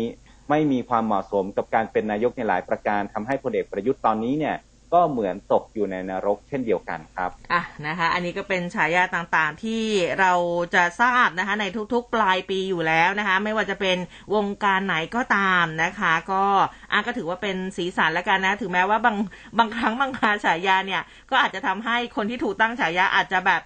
[0.51, 4.57] ไม่มีความเหมาะสมกับการเป็นนายกในหลายประการทำให้พลเอกประยุทธ์ตอนนี้เนี่ย
[4.95, 9.83] ก็เหมือนตกอยู่ในนรกเช่นเดียวกันครับ อะนะคะ อันนี้ก็เป็นฉายาต่างๆที่
[10.21, 10.33] เรา
[10.75, 13.97] จะทราบนะคะ ในทุกๆปลายปีอยู่แล้วนะคะ ไม่ว่าจะเป็น
[14.35, 16.45] วงการไหนก็ตามนะคะ ก็
[16.93, 19.17] อะก็ถือว่าเป็นสีสันแล้วกันนะ ถึงแม้ว่าบาง
[19.59, 23.63] บางครั้งบางคราฉายาเนี่ย ก็อาจจะทำให้คนที่ถูกตั้งฉายาอาจจะแบบ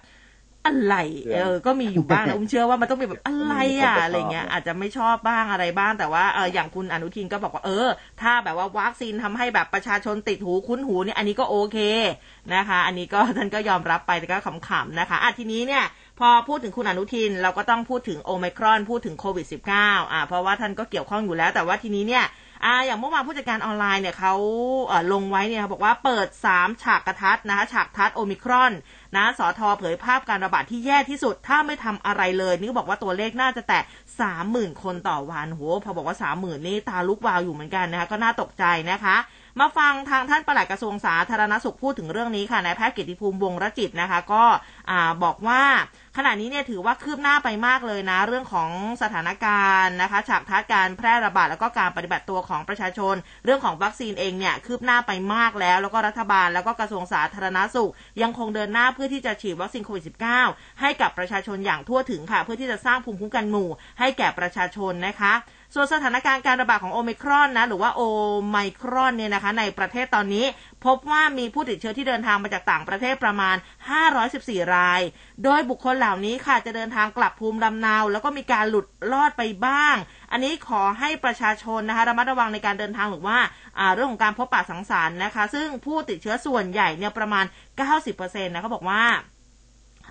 [0.65, 0.95] อะไร
[1.33, 7.87] เออ ก็มีอยู่บ้างนะอุ้มเชื่อว่ามันต้องเป็นแบบอะไรอะมันมีคนจะชอบอะไรเงี้ยอาจจะไม่ชอบบ้างอะไรบ้างแต่ว่าเอออย่างคุณอนุทินก็บอกว่าเออ
[8.21, 11.77] ถ้าแบบว่าวัคซีนทำให้แบบประชาชนติดหูคุ้นหูเนี่ยอันนี้ก็โอเค
[12.55, 15.83] นะคะ อันนี้ก็ท่านก็ยอมรับไปแต่ก็ขำๆนะคะอะทีนี้เนี่ย
[16.19, 22.25] พอพูดถึงคุณอนุทินเราก็ต้องพูดถึงโอไมครอนพูดถึงโควิด -19 อ่าเพราะว่าท่านก็เกี่ยวข้องอยู่แล้ว แต่ว่าทีนี้เนี่ย
[22.65, 24.33] อ่าอย่างเมื่อวานผู้จัดการออนไลน์เนี่ยเขา
[25.07, 28.71] เลงไว้เนี่ยบอกว่าเปิด 3 ฉากกระทัดนะคะฉากทัดโอมิครอน
[29.15, 33.83] นะสอทอเผยภาพการระบาดที่แย่ที่สุด ถ้าไม่ทำอะไรเลยนี่บอกว่าตัวเลขน่าจะแตะ
[34.21, 39.17] สามหมื่นคนต่อวันโหพอบอกว่าสามหมื่นนี่ตาลุกวาวอยู่เหมือนกันนะคะก็น่าตกใจนะคะ
[39.59, 44.43] มาฟังทางท่านปลัดกระทรวงสาธารณสุขพูดถึงเรื่องนี้ค่ะนายแพทย์กิติภูมิวงรจิตนะคะ ก็
[44.89, 45.61] อ่าบอกว่า
[46.17, 48.69] ขณะนี้เนี่ยถือว่าคืบหน้าไปมากเลยนะ เรื่องของ
[49.01, 60.03] สถานการณ์นะคะ ฉากทัดการแพร่ระบาดแล้วก็การปฏิบัติตัวของประชาชน เรื่องของวัคซีนเองเนี่ยคืบหน้าไปมากแล้ว แล้วก็รัฐบาลแล้วก็กระทรวงสาธารณสุข ยังคงเดินหน้าเพื่อที่จะฉีดวัคซีนโควิด
[60.43, 63.69] -19 ให้กับประชาชนอย่างทั่วถึงค่ะ เพื่อที่จะสร้างภูมิคุ้มกันหมู่
[63.99, 65.33] ให้แก่ประชาชนนะคะ
[65.73, 68.01] ส่วนสถานการณ์การระบาดของโอมิครอนนะหรือว่าโอ
[68.49, 70.45] ไมครอนเนี่ยนะคะในประเทศตอนนี้
[70.85, 73.55] พบว่ามีผู้ติดเชื้อที่เดินทางมาจากต่างประเทศประมาณ
[74.19, 75.01] 514 ราย
[75.43, 79.95] โดยบุคคลเหล่านี้ค่ะจะเดินทางกลับภูมิลำเนา แล้วก็มีการหลุดลอดไปบ้าง
[80.31, 83.37] อันนี้ขอให้ประชาชนนะคะระมัดระวังในการเดินทางหรือว่า
[83.95, 87.45] เรื่องของการพบปะสังสรรค์นะคะ ซึ่งผู้ติดเชื้อส่วนใหญ่เนี่ยประมาณ
[87.95, 89.03] 90%นะเขาบอกว่า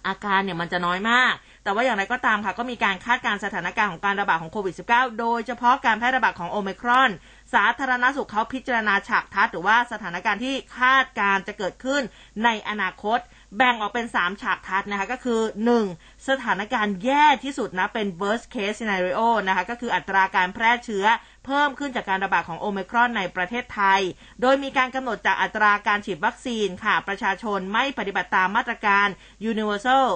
[0.07, 1.33] อาการเนี่ยมันจะน้อยมาก
[1.64, 7.11] แต่ว่าอย่างไรก็ตามค่ะก็มีการคาดการสถานการณ์ของการระบาดของโควิด -19 โดยเฉพาะการแพร่ระบาดของโอมครอน
[7.55, 12.03] สาธารณสุขเขาพิจารณาฉากทัดหรือว่าสถานการณ์ที่คาดการจะเกิดขึ้น
[12.44, 13.18] ในอนาคต
[13.57, 15.40] แบ่งออกเป็น 3 ฉากทัดนะคะก็คือ
[15.85, 16.29] 1.
[16.29, 21.07] สถานการณ์แย่ที่สุดนะเป็น worst case scenario นะคะก็คืออัตราการแพร่เชื้อ
[21.46, 24.01] เพิ่มขึ้นจากการระบาดของโอมครอนในประเทศไทย
[24.40, 29.07] โดยมีการกำหนดจากอัตราการฉีดวัคซีนค่ะ ประชาชนไม่ปฏิบัติตามมาตรการ
[29.51, 30.07] universal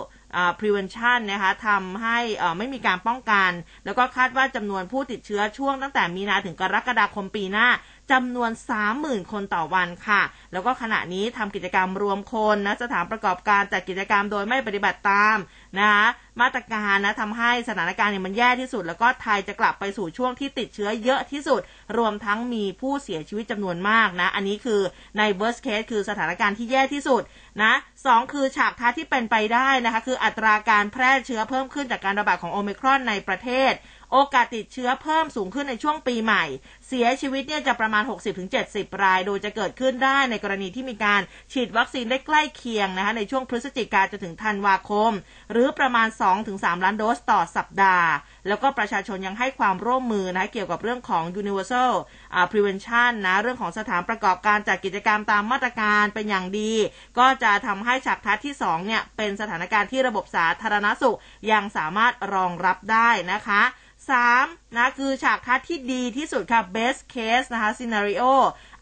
[0.58, 2.18] prevention นะคะทำให้
[2.58, 3.50] ไม่มีการป้องกัน
[3.84, 7.66] แล้วก็คาดว่าจำนวนผู้ติดเชื้อช่วงตั้งแต่มีนาถึงกรกฎาคมปีหน้า
[8.12, 8.50] จำนวน
[8.90, 15.36] 30,000 คนต่อวันค่ะ แล้วก็ขณะนี้ทำกิจกรรมรวมคนนะสถานประกอบการจัดกิจกรรมโดยไม่ปฏิบัติตาม
[15.78, 16.06] นะคะ
[16.40, 21.60] มาตรการนะทำให้สถานการณ์เนี่ยมันแย่ที่สุด แล้วก็ไทยจะกลับไปสู่ช่วงที่ติดเชื้อเยอะที่สุด
[21.98, 24.80] รวมทั้งมีผู้เสียชีวิตจำนวนมากนะ อันนี้คือ
[25.18, 27.22] ใน worst case คือสถานการณ์ที่แย่ที่สุด
[27.62, 27.74] นะ
[28.06, 33.72] สองคือฉากทัศที่เป็นไปได้นะคะ คืออัตราการแพร่เชื้อเพิ่มขึ้นจากการระบาดของโอมิครอนในประเทศ
[34.16, 36.44] โอกาสติดเชื้อเพิ่มสูงขึ้นในช่วงปีใหม่
[36.86, 38.02] เสียชีวิตเนี่ยจะประมาณ
[38.52, 41.20] 60-70 ราย โดยจะเกิดขึ้นได้ในกรณีที่มีการ
[41.52, 45.12] ฉีดวัคซีนได้ใกล้เคียงนะคะในช่วงพฤศจิกาจนถึงธันวาคม
[45.52, 46.08] หรือประมาณ
[46.46, 48.10] 2-3 ล้านโดสต่อสัปดาห์
[48.48, 51.92] แล้วก็ประชาชนยังให้ความร่วมมือนะเกี่ยวกับเรื่องของ universal
[52.50, 56.72] prevention นะเรื่องของสถานประกอบการจัดกิจกรรมตามมาตรการเป็นอย่างดี
[57.18, 61.18] ก็จะทำให้ฉากทัศน์ที่2เนี่ยเป็นสถานการณ์ที่ระบบสาธารณสุข
[61.52, 63.62] ยังสามารถรองรับได้นะคะ
[64.12, 68.32] 3 นะคือฉากคัดที่ดีที่สุดค่ะ best case นะคะ scenario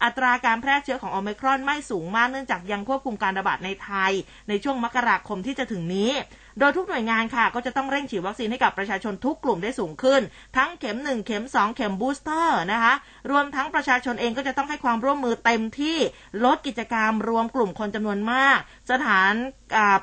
[0.03, 4.11] อัตราการแพร่เชื้อของโอมครอนไม่สูงมากเนื่องจากยังควบคุมการระบาดในไทย
[4.49, 6.11] ในช่วงมกราคมที่จะถึงนี้
[6.59, 10.21] โดยทุกหน่วยงานค่ะ ก็จะต้องเร่งฉีดวัคซีนให้กับประชาชนทุกกลุ่มได้สูงขึ้น
[10.57, 12.93] ทั้งเข็ม 1 เข็ม 2 เข็มบูสเตอร์นะคะ
[13.31, 15.97] รวมทั้งประชาชนเองก็จะต้องให้ความร่วมมือเต็มที่
[16.45, 18.57] ลดกิจกรรมรวมกลุ่มคนจำนวนมาก
[18.91, 19.31] สถาน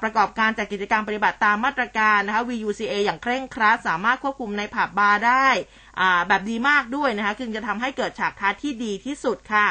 [0.02, 5.48] ประกอบการจัดกิจกรรมปฏิบัติตามมาตรการนะคะ VUCA อย่างเคร่งครัดสามารถควบคุมในผับบาร์ได้
[6.28, 9.68] แบบดีมากด้วยนะคะคือจะทำให้เกิดฉากทัศน์ที่ดีที่สุดค่ะ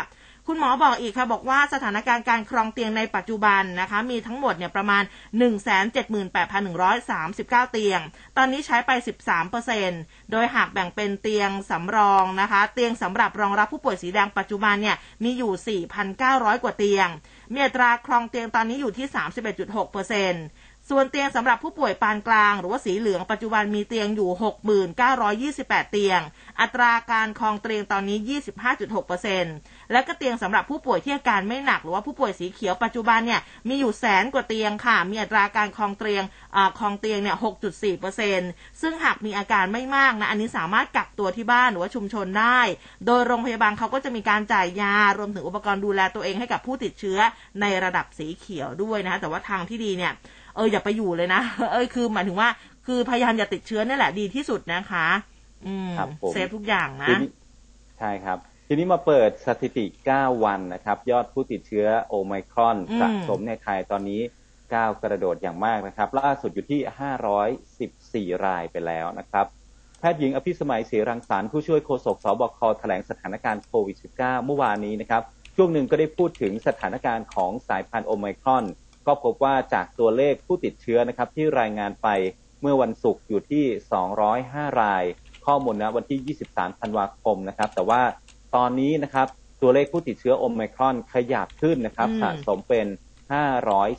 [0.52, 5.04] คุณหมอบอกอีกค่ะบอกว่าสถานการณ์การครองเตียงในปัจจุบันนะคะมีทั้งหมดเนี่ยประมาณ
[6.38, 8.00] 178,139 เตียง
[8.38, 8.92] ตอนนี้ใช้ไป
[9.62, 15.82] 13%โดยหากแบ่งเป็นเตียงสำรองนะคะ เตียงสำหรับรองรับผู้ป่วยสีแดงปัจจุบันเนี่ยมีอยู่
[16.18, 17.08] 4,900 กว่าเตียง
[17.54, 19.08] มีอัตราครองเตียงตอนนี้อยู่ที่
[19.74, 24.30] 31.6% ส่วนเตียงสำหรับผู้ป่วยปานกลาง หรือว่าสีเหลืองปัจจุบันมีเตียงอยู่
[25.12, 26.22] 6,928 เตียง
[26.62, 28.18] อัตราการครองเตียงตอนนี้
[29.26, 36.24] 25.6%และก็เตียงสำหรับผู้ป่วยที่อาการไม่หนัก หรือว่าผู้ป่วยสีเขียวปัจจุบันเนี่ยมีอยู่แสนกว่าเตียงค่ะ มีอัตราการครองเตียง
[36.80, 37.38] ครองเตียงเนี่ย
[38.04, 42.60] 6.4%ซึ่งหากมีอาการไม่มากนะอันนี้สามารถกักตัวที่บ้านหรือว่าชุมชนได้
[43.06, 47.20] โดยโรงพยาบาลเขาก็จะมีการจ่ายยารวมถึงอุปกรณ์ดูแลตัวเองให้กับผู้ติดเชื้อ
[47.62, 50.14] ในระดับสีเขียวด้วยนะคะแต่ว่าทางที่ดีเนี่ย
[50.56, 52.50] เอออย่าไปอยู่เลยนะเออคือหมายถึงว่า
[52.86, 55.08] คือพยายามอย่าติดเชื้อนี่แหละดีที่สุดนะคะ
[55.66, 55.92] อืม
[56.32, 57.18] เซฟทุกอย่างนะ
[58.00, 59.86] ใช่ครับ ทีนี้มาเปิดสถิติ
[60.16, 64.22] 9 วันนะครับ ยอดผู้ติดเชื้อโอไมครอนสะสมในไทยตอนนี้
[64.74, 69.46] ก้าวกระโดดอย่างมากนะครับ ล่าสุดอยู่ที่ 514 รายไปแล้วนะครับ
[70.00, 75.22] แพทย์หญิงอภิสมัยเสรังสารผู้ช่วยโฆษกสบคแถลงสถานการณ์โควิด -19 เมื่อวานนี้นะครับ
[75.56, 78.66] ช่วงหนึ่งก็ได้พูดถึงสถานการณ์ของสายพันธุ์โอไมครอน
[79.10, 82.08] ก็พบว่าจากตัวเลขผู้ติดเชื้อนะครับที่รายงานไป
[82.62, 83.66] เมื่อวันศุกร์อยู่ที่
[84.24, 85.04] 205 ราย
[85.46, 88.02] ข้อมูลนะวันที่ 23 ธันวาคมนะครับ แต่ว่า
[88.56, 89.28] ตอนนี้นะครับ
[89.62, 92.88] ตัวเลขผู้ติดเชื้อโอมครอนขยับขึ้นนะครับสะสมเป็น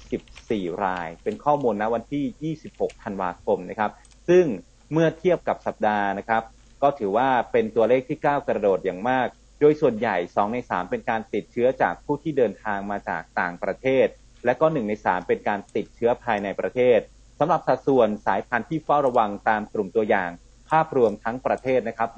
[0.07, 3.91] 514 ราย เป็นข้อมูลนะวันที่ 26 ธันวาคมนะครับ
[4.29, 4.45] ซึ่ง
[4.93, 6.43] เมื่อเทียบกับสัปดาห์นะครับ
[6.83, 9.27] ก็ถือว่าเป็นตัวเลขที่ก้าวกระโดดอย่างมาก
[9.61, 14.07] โดยส่วนใหญ่ 2 ใน 3 เป็นการติดเชื้อจากผู้ที่เดินทางมาจากต่างประเทศ
[14.45, 16.99] และก็หนึ่งในสามเป็นการติดเชื้อภายในประเทศ
[17.39, 20.31] สำหรับสัดส่วนสายพันธุ์ที่เฝ้าระวังตามกลุ่มตัวอย่าง
[20.71, 22.09] ภาพรวมทั้งประเทศนะครับ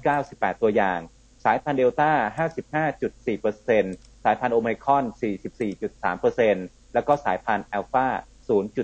[0.00, 0.98] 698 ตัวอย่าง
[1.44, 2.10] สายพันธุ์เดลต้า
[2.88, 5.04] 55.4%สายพันธุ์โอไมครอน
[5.78, 8.06] 44.3%แล้วก็สายพันธุ์แอลฟา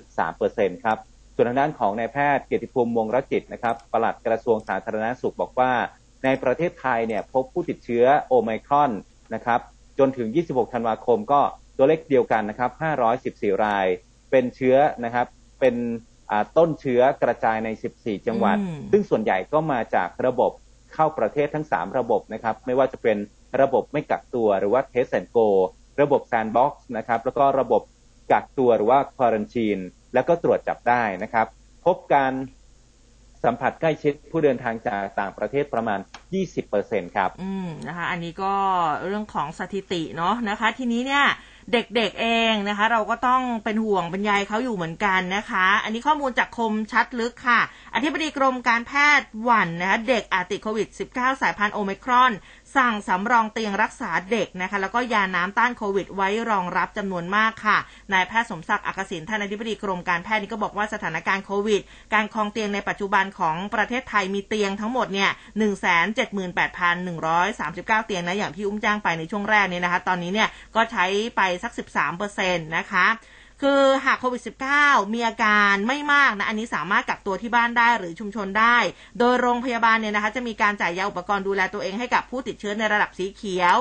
[0.05, 0.99] 0.3%ครับ
[1.35, 5.73] ส่วนทางด้านของนายแพทย์เกียรติภูมิวงรจิตนะครับปลัดกระทรวงสาธารณสุขบอกว่า
[6.25, 8.91] ในประเทศไทยเนี่ยพบผู้ติดเชื้อโอไมครอน
[9.35, 9.61] นะครับ
[9.99, 11.41] จนถึง 26 ธันวาคมก็
[11.77, 12.71] ตัวเลขเดียวกันนะครับ
[13.19, 13.87] 514 ราย
[14.31, 15.27] เป็นเชื้อนะครับ
[15.61, 15.75] เป็น
[16.59, 18.57] ต้นเชื้อกระจายใน 14 จังหวัด
[18.93, 20.51] ซึ่งส่วนใหญ่ก็มาจากระบบ
[20.95, 23.17] เข้าประเทศทั้ง 3 ระบบนะครับ ไม่ว่าจะเป็น
[23.61, 25.49] ระบบไม่กักตัวหรือว่า Test and Go
[26.01, 27.83] ระบบ Sandbox นะครับ แล้วก็ระบบ
[28.33, 29.83] กักตัวหรือว่า Quarantine
[30.15, 31.47] แล้วก็ตรวจจับได้นะครับ
[31.85, 32.33] พบการ
[33.45, 35.99] สัมผัสใกล้ชิดผู้เดินทางจากต่างประเทศประมาณ
[36.59, 38.55] 20%ครับ อืมนะคะ อันนี้ก็
[39.07, 41.25] เรื่องของสถิติเนาะนะคะ ทีนี้เนี่ย
[41.73, 47.61] เด็กๆเองนะคะ เราก็ต้องเป็นห่วงบรรยายเขาอยู่เหมือนกันนะคะ อันนี้ข้อมูลจากคมชัดลึกค่ะ
[47.95, 52.33] อธิบดีกรมการแพทย์หวันนะคะเด็กอาจติดโควิด -19 สายพันธุ์โอมิครอน
[52.75, 57.79] สั่งสำรองเตียงรักษาเด็กนะคะ แล้วก็ยาน้ำต้านโควิด ไว้รองรับจำนวนมากค่ะ
[58.13, 61.81] นายแพทย์สมศักดิ์อักษิณท่านอธิบดีกรมการแพทย์นี่ก็บอกว่าสถานการณ์โควิด
[62.15, 71.05] การคลองเตียงในปัจจุบันของประเทศไทยมีเตียงทั้งหมดเนี่ยหนึ่งแสนเจ็ดหมื่นแปดพันหนึ่งร้อยสามสิบเก้าเตียงนะอย่างที่อุ้มจ้างไปในช่วงแรกนี้นะคะ ตอนนี้เนี่ยก็ใช้
[71.37, 73.07] ไปสักสิบสามเปอร์เซ็นต์นะคะ
[73.63, 74.43] คือหากโควิด
[74.79, 78.77] -19 มีอาการไม่มากนะอันนี้สามารถกักตัวที่บ้านได้หรือชุมชนได้
[79.19, 83.77] โดยโรงพยาบาลเนี่ยนะคะจะมีการจ่ายยาอุปกรณ์ดูแลตัวเองให้กับผู้ติดเชื้อในระดับสีเขียว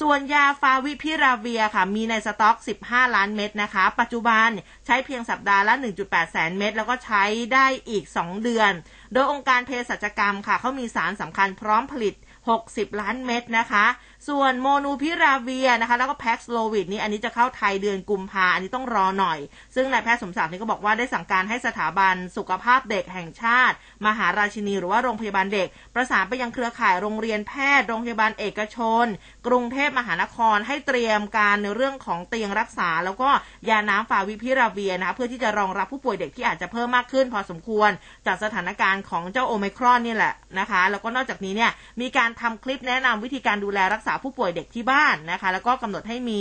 [0.00, 4.48] ส่วนยาฟาวิพิราเวียค่ะมีในสต็อก 15 ล้านเม็ดนะคะ ปัจจุบัน
[4.86, 8.72] ใช้เพียงสัปดาห์ละ 1.8 แสนเม็ดแล้วก็ใช้ได้อีก 2 เดือน
[9.12, 12.14] โดยองค์การเภสัชกรรมค่ะเขามีสารสำคัญพร้อมผลิต
[12.58, 13.86] 60 ล้านเม็ดนะคะ
[14.28, 19.38] ส่วนโมนูพิราเวียนะคะ แล้วก็แพ็กสโลวิดนี่อันนี้จะเข้าไทยเดือนกุมภาอันนี้ต้องรอหน่อย
[19.74, 29.06] ซึ่งนายแพทย์สมศักดิ์นี่ก็บอกว่าได้สั่งการให้สถาบันสุขภาพเด็กแห่งชาติ มหาราชินีหรือว่าโรงพยาบาลเด็ก ประสานไปยังเครือข่ายโรงเรียนแพทย์โรงพยาบาลเอกชน
[29.46, 33.28] กรุงเทพมหานครให้เตรียมการในเรื่องของเตียงรักษา แล้วก็
[33.68, 37.90] ยาน้ำฟาวิพิราเวียนะคะเพื่อที่จะรองรับผู้ป่วยเด็กที่อาจจะเพิ่มมากขึ้น พอสมควร
[38.26, 46.40] จากสถานการณ์ของเจ้าโอไมครอนนี่แหละนะคะ แล้วก็นอกจากนี้เนี่ยมีการทำคลิปแนะนำวิธีการดูแลรักษาผู้ป่วยเด็กที่บ้านนะคะ แล้วก็กำหนดให้มี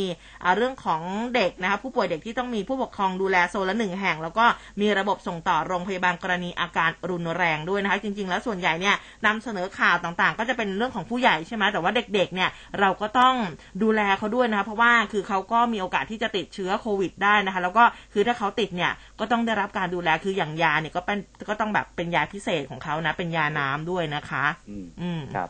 [0.55, 1.01] เรื่องของ
[1.35, 4.45] เด็กนะคะผู้ป่วยเด็กที่ต้องมีผู้ปกครองดูแลโซนละหนึ่งแห่ง แล้วก็
[4.81, 13.35] มีระบบส่งต่อโรงพยาบาลกรณีอาการรุนแรงด้วยนะคะ จริง ๆ แล้วส่วนใหญ่เนี่ยนำเสนอข่าวต่างๆ ก็จะเป็นเรื่องของผู้ใหญ่ใช่ไหมแต่ว่าเด็กๆเนี่ยเราก็ต้อง
[13.83, 25.49] ดูแลเขาด้วยนะคะเพราะว่าคือเขาก็มีโอกาสที่จะติดเชื้อโควิด ได้นะคะ แล้วก็คือถ้าเขาติดเนี่ยก็ต้องได้รับการดูแลคืออย่างยาเนี่ยก็เป็นก็ต้องแบบเป็นยาพิเศษของเขานะ เป็นยาน้ำด้วยนะคะ อืมอืมครับ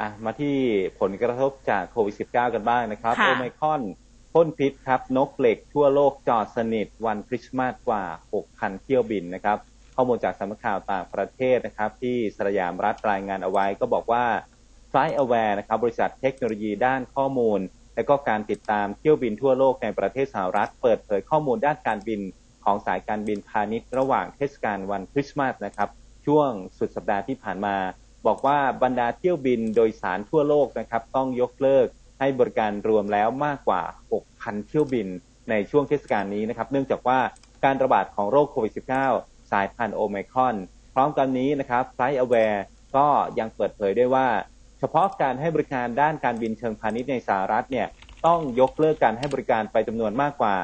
[0.00, 0.56] อะมาที่
[1.00, 3.82] ผลกระทบจากโควิด -19 กันบ้างนะครับค่ะโอไมครอน
[4.32, 8.04] พ่นพิษครับ นกเหล็กทั่วโลกจอดสนิทวันคริสต์มาสกว่า
[8.42, 9.58] 6,000 เที่ยวบินนะครับ
[9.94, 14.24] ข้อมูลจากสำนักข่าวต่างประเทศนะครับ ที่สยามรัฐรายงานเอาไว้ก็บอกว่า
[14.90, 17.60] Fly Aware นะครับบริษัทเทคโนโลยีด้านข้อมูล
[17.94, 22.20] และก็การติดตามเที่ยวบินทั่วโลกในประเทศสหรัฐ เปิดเผยข้อมูลด้านการบิน
[22.64, 25.88] ของสายการบินพาณิชย์ระหว่างเทศกาลวันคริสต์มาสนะครับ
[26.26, 27.76] ช่วงสุดสัปดาห์ที่ผ่านมา
[28.26, 31.86] บอกว่าบรรดาเที่ยวบินโดยสารทั่วโลกนะครับ ต้องยกเลิก
[32.18, 33.82] ให้บริการรวมแล้วมากกว่า
[34.24, 35.08] 6,000 เที่ยวบิน
[35.50, 37.18] ในช่วงเทศกาลนี้นะครับ เนื่องจากว่า
[37.64, 38.72] การระบาดของโรคโควิด
[39.10, 40.56] -19 สายพันธุ์โอไมครอน
[40.94, 42.58] พร้อมกันนี้นะครับ Flight Aware
[42.96, 43.06] ก็
[43.38, 44.28] ยังเปิดเผยด้วยว่า
[44.78, 47.86] เฉพาะการให้บริการด้านการบินเชิงพาณิชย์ในสหรัฐเนี่ย
[48.26, 50.54] ต้องยกเลิกการให้บริการไปจำนวนมากกว่า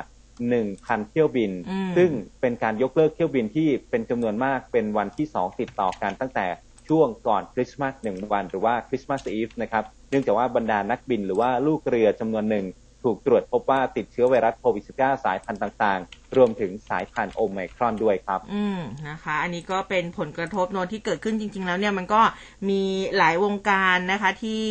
[0.51, 6.47] 1,000 เที่ยวบินอืมซึ่งเป็นการยกเลิกเที่ยวบินที่เป็นจำนวนมากเป็นวันที่ 2 ติดต่อกันตั้งแต่
[6.89, 12.65] ช่วงก่อนคริสต์มาสหนึ่งวันหรือว่าคริสต์มาสอีฟนะครับเนื่องจากว่าบรรดานักบินหรือว่าลูกเรือจำนวนหนึ่ง
[13.03, 16.01] ถูกตรวจพบว่าติดเชื้อไวรัสโควิด -19 สายพันธุ์ต่าง
[16.37, 22.21] รวมถึงสายพันธุ์โอไมครอนด้วยครับ อืมนะคะ อันนี้ก็เป็นผลกระทบโนนที่เกิดขึ้นจริง ๆ แล้วเนี่ยมันก็
[22.69, 22.83] มี
[23.17, 24.63] หลายวงการนะคะที่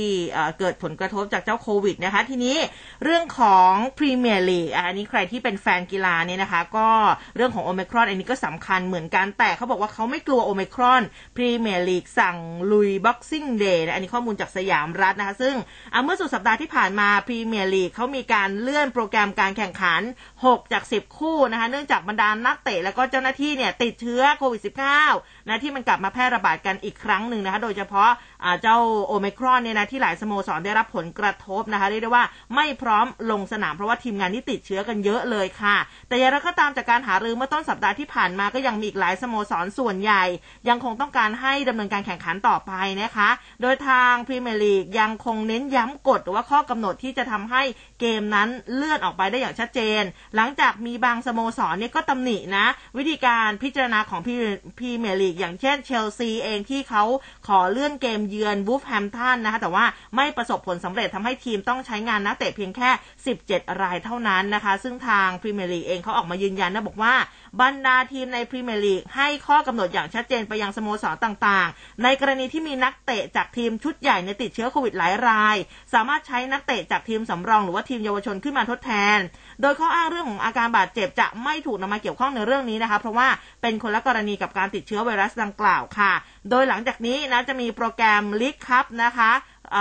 [0.60, 2.58] เกิดผลกระทบจากเจ้าโควิดนะคะ ทีนี้
[3.04, 6.90] เรื่องของพรีเมียร์ลีกอันนี้ใครที่เป็นแฟนกีฬาเนี่ยนะคะ ก็
[7.36, 11.02] เรื่องของโอมิครอนอันนี้ก็สำคัญเหมือนกันแต่เขาบอกว่าเขาไม่กลัวโอมิครอน
[11.36, 12.38] พรีเมียร์ลีกสั่ง
[12.72, 15.56] ลุย Boxing Day อันนี้ข้อมูลจากสยามรัฐนะคะ ซึ่ง
[16.04, 20.02] เมื่อสุดสัปดาห์ที่ผ่านมาพรีเมียร์ลีกเขามีการเลื่อนโปรแกรมการแข่งขัน
[20.42, 24.62] 6 จาก 10 คู่นะคะ เนื่องจากบรรดานักเตะแล้วก็เจ้าหน้าที่เนี่ยติดเชื้อโควิด
[25.06, 28.10] -19 นะที่มันกลับมาแพร่ระบาดกันอีกครั้งหนึ่งนะคะ โดยเฉพาะ
[28.62, 28.78] เจ้า
[29.08, 32.26] โอไมครอนเนี่ยนะที่หลายสโมสรได้รับผลกระทบนะคะเรียกได้ว่า
[32.56, 35.78] ไม่พร้อมลงสนามเพราะว่าทีมงานที่ติดเชื้อกันเยอะเลยค่ะ
[36.08, 40.24] แต่อย่างไรก็ตามจากการหารือเมื่อต้นสัปดาห์ที่ผ่านมาก็ยังมีอีกหลายสโมสรส่วนใหญ่
[40.70, 43.30] ยังคงต้องการให้ดำเนินการแข่งขันต่อไปนะคะ
[43.62, 47.62] โดยทางพรีเมียร์ลีกยังคงเน้นย้ำกฎหรือว่าข้อกำหนดที่จะทำให้
[48.00, 50.02] เกมนั้นเลื่อนออกไปได้อย่างชัดเจน
[50.36, 52.66] หลังจากมีบางสโมสรเนี่ยก็ตำหนินะ
[52.98, 54.36] วิธีการพิจารณาของพรี
[54.78, 57.04] พรีเมียร์ลีกอย่างเช่นเชลซีเองที่เขา
[57.48, 62.90] ขอเลื่อนเกมเยือนวูล์ฟแฮมป์ตันนะคะแต่ว่าไม่ประสบผลสำเร็จทำให้ทีมต้องใช้งานนักเตะเพียงแค่
[63.36, 67.14] 17 รายเท่านั้นนะคะ ซึ่งทางพรีเมียร์ลีกเองเขาออกมายืนยันนะบอกว่า
[67.62, 75.56] บรรดาทีมในพรีเมียร์ลีกให้ข้อกำหนดอย่างชัดเจนไปยังสโมสรต่างๆ ในกรณีที่มีนักเตะจากทีมชุดใหญ่ในติดเชื้อโควิดหลายราย
[75.94, 79.20] สามารถใช้นักเตะจากทีมสำรองหรือว่าทีมเยาวชนขึ้นมาทดแทน
[79.62, 83.28] โดยข้ออ้างเรื่องของอาการบาดเจ็บจะไม่ถูกนำมาเกี่ยวข้องในเรื่องนี้นะคะ เพราะว่า
[83.62, 86.14] เป็นคนละกรณีกับการติดเชื้อไวรัสดังกล่าวค่ะ
[86.50, 89.32] โดยหลังจากนี้นะจะมีโปรแกรมลิกคัพนะคะ
[89.76, 89.78] อ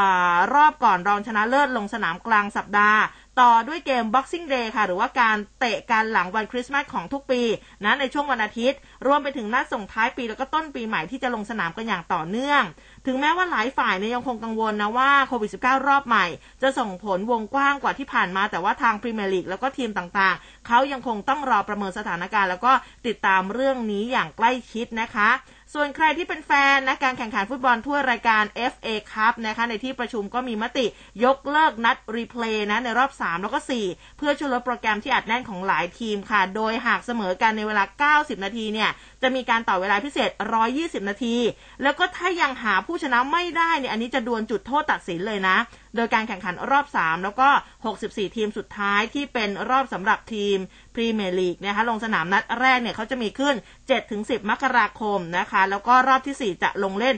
[0.55, 3.01] รอบก่อนรองชนะเลิศลงสนามกลางสัปดาห์
[3.41, 7.43] ต่อด้วยเกม Boxing Day ค่ะ หรือว่าการเตะกันหลังวันคริสต์มาสของทุกปี
[7.85, 12.63] นะในช่วงวันอาทิตย์ รวมไปถึงนัดส่งท้ายปีแล้วก็ต้นปีใหม่ที่จะลงสนามกันอย่างต่อเนื่อง
[13.07, 16.27] ถึงแม้ว่าหลายฝ่ายเนี่ยยังคงกังวลนะว่าโควิด -19 รอบใหม่
[16.63, 22.73] จะส่งผลวงกว้างกว่าที่ผ่านมา แต่ว่าทางพรีเมียร์ลีกแล้วก็ทีมต่างๆ เขายังคงต้องรอประเมินสถานการณ์ แล้วก็
[23.07, 25.31] ติดตามเรื่องนี้อย่างใกล้ชิดนะคะ
[25.75, 30.87] ส่วนใครที่เป็นแฟนนะการแข่งขันฟุตบอลทั่วรายการ FA Cup นะคะในที่ประชุมก็มีมติ
[31.25, 38.91] ยกเลิกนัด replay นะในรอบ 3 แล้วก็ 4 เพื่อช่วยลดโปรแกรมที่อัดแน่นของหลายทีมค่ะ โดยหากเสมอกันในเวลา 90 นาทีเนี่ย
[39.23, 40.31] จะมีการต่อเวลาพิเศษ
[40.71, 41.37] 120 นาที
[41.83, 45.57] แล้วก็ถ้ายังหาผู้ชนะไม่ได้เนี่ยอันนี้จะดวลจุดโทษตัดสินเลยนะ
[45.97, 47.49] โดยการแข่งขันรอบ 3 แล้วก็
[47.93, 50.57] 64 ทีมสุดท้ายที่เป็นรอบสำหรับทีม
[50.95, 53.55] พรีเมียร์ลีกนะคะลงสนามนัดแรกเนี่ยเขาจะมีขึ้น
[54.03, 57.17] 7-10 มกราคมนะคะ แล้วก็รอบที่ 4 จะลงเล่น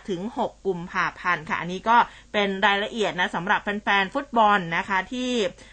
[0.00, 1.96] 5-6 กุมภาพันธ์ค่ะ อันนี้ก็
[2.32, 5.30] เป็นรายละเอียดนะสำหรับแฟนๆ ฟุตบอลนะคะที่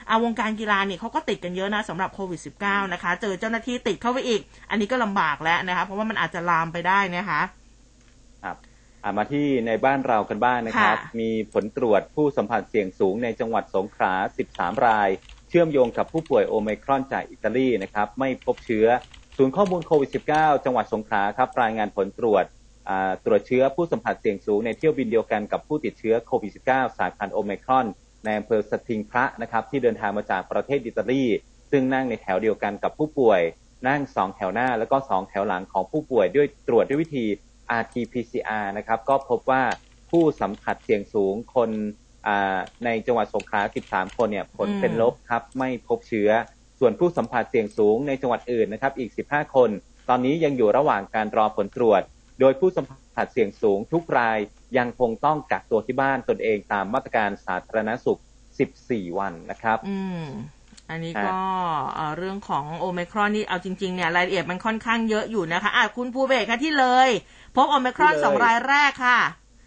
[0.10, 7.42] อาวงการกีฬาเนี่ยเขาก็ติดกันเยอะนะสำหรับโควิด -19 นะคะ เจอเจ้าหน้าที่ติดเข้าไปอีก อันนี้ก็ลำบากแล้วนะคะ เพราะว่ามันอาจจะลามไปได้นะคะ
[9.04, 14.14] ครับมาที่ในบ้านเรากันบ้างนะครับ มีผลตรวจผู้สัมผัสเสี่ยงสูงในจังหวัดสงขลา
[14.50, 15.10] 13 ราย
[15.50, 18.88] เชื่อมโยงกับผู้ป่วยโอไมครอนจากอิตาลีนะครับ ไม่พบเชื้อ
[19.38, 22.46] ศูนย์ข้อมูลโควิด -19 จังหวัดสงขลาครับ รายงานผลตรวจ
[23.26, 27.88] ตรวจเชื้อผู้สัมผัสเสี่ยงสูงในเที่ยวบินเดียวกันกับผู้ติดเชื้อโควิด -19 สายพันธุ์โอไมครอน
[28.26, 31.24] ในอำเภอสติงพระนะครับ ที่เดินทางมาจากประเทศอิตาลี
[31.72, 33.42] ซึ่งนั่งในแถวเดียวกันกับผู้ป่วย
[33.88, 37.26] นั่ง2แถวหน้าแล้วก็2แถวหลังของผู้ป่วยด้วยตรวจด้วยวิธี
[37.82, 39.64] RT-PCR นะครับ ก็พบว่า
[40.12, 41.70] ผู้สัมผัสเสี่ยงสูงคน
[42.86, 46.30] ในจังหวัดสงขลา 13 คนเนี่ยผลเป็นลบครับ ไม่พบเชื้อ
[46.80, 49.70] ส่วนผู้สัมผัสเสี่ยงสูงในจังหวัดอื่นนะครับ อีก 15 คน
[50.10, 52.02] ตอนนี้ยังอยู่ระหว่างการรอผลตรวจ
[52.40, 54.38] โดยผู้สัมผัสเสี่ยงสูงทุกราย
[54.78, 58.20] ยังคงต้องกักตัวที่บ้านตนเองตามมาตรการสาธารณสุข
[58.70, 60.24] 14 วันนะครับอืม
[60.90, 61.40] อันนี้ก็
[62.18, 67.10] เรื่องของโอเมครอนนี่เอาจริงๆเนี่ยรายละเอียดมันค่อนข้างเยอะอยู่นะคะอะคุณภูเบศค่ะที่เลย
[67.56, 69.20] พบโอเมครอนสองรายแรกค่ะ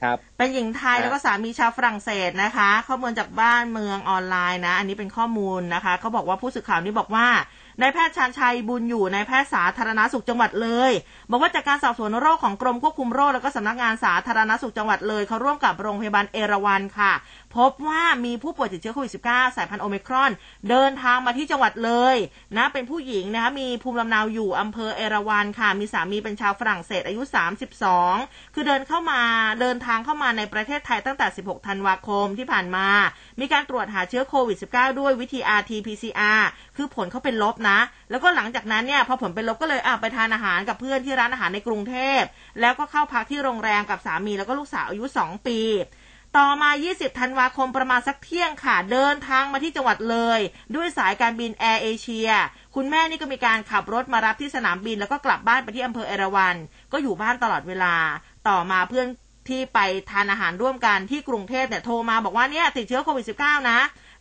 [0.03, 7.27] ครับเป็นหญิงไทยแล้วก็สามีชาวฝรั่งเศสนะคะ ข้อมูลจากบ้านเมืองออนไลน์นะ อันนี้เป็นข้อมูลนะคะเขาบอกว่าผู้สื่อข่าวนี้บอกว่า
[7.81, 10.93] นายแพทย์ชานชัยบุญอยู่นายแพทย์สาธารณสุขจังหวัดเลย
[11.31, 17.13] บอกว่าจากการสอบสวนโรคของกรมควบคุมโรคแล้วก็สำนักงานสาธารณสุขจังหวัดเลยเขาร่วมกับโรงพยาบาลเอราวันค่ะ
[17.57, 20.31] พบว่ามีผู้ป่วยติดเชื้อโควิด -19 สายพันธุ์โอเมิครอน
[20.71, 22.17] เดินทางมาที่จังหวัดเลย
[22.57, 27.23] นะเป็นผู้หญิงนะคะมีภูมิลำเนาอยู่อำเภอเอราวันค่ะ มีสามีเป็นชาวฝรั่งเศสอายุ
[27.89, 29.21] 32 คือเดินเข้ามา
[29.61, 32.89] เดินทางเข้ามาในประเทศไทยตั้งแต่ 16 ธันวาคมที่ผ่านมา
[33.41, 36.43] มีการตรวจหาเชื้อโควิด -19 ด้วยวิธี RT-PCR
[36.77, 37.79] คือผลเขาเป็นลบนะ
[38.11, 42.23] แล้วก็หลังจากนั้นเนี่ยพอผลเป็นลบก็เลยอ่าไปทานอาหารกับเพื่อนที่ร้านอาหารในกรุงเทพ
[42.61, 45.61] แล้วก็เข้าพักที่โรงแรมกับสามีแล้วก็ลูกสาวอายุ 2 ปี
[46.39, 50.41] ต่อมา 20 ธันวาคมประมาณสักเที่ยงค่ะ เดินทางมาที่จังหวัดเลย
[50.77, 52.29] ด้วยสายการบินแอร์เอเชีย
[52.75, 56.57] คุณแม่นี่ก็มีการขับรถมารับที่สนามบิน แล้วก็กลับบ้านไปที่อำเภอเอราวัน
[56.93, 57.95] ก็อยู่บ้านตลอดเวลา
[58.49, 59.07] ต่อมาเพื่อน
[59.49, 59.79] ที่ไป
[60.11, 63.79] ทานอาหารร่วมกันที่กรุงเทพเนี่ยโทรมาบอกว่าเนี่ยติดเชื้อโควิด -19 นะ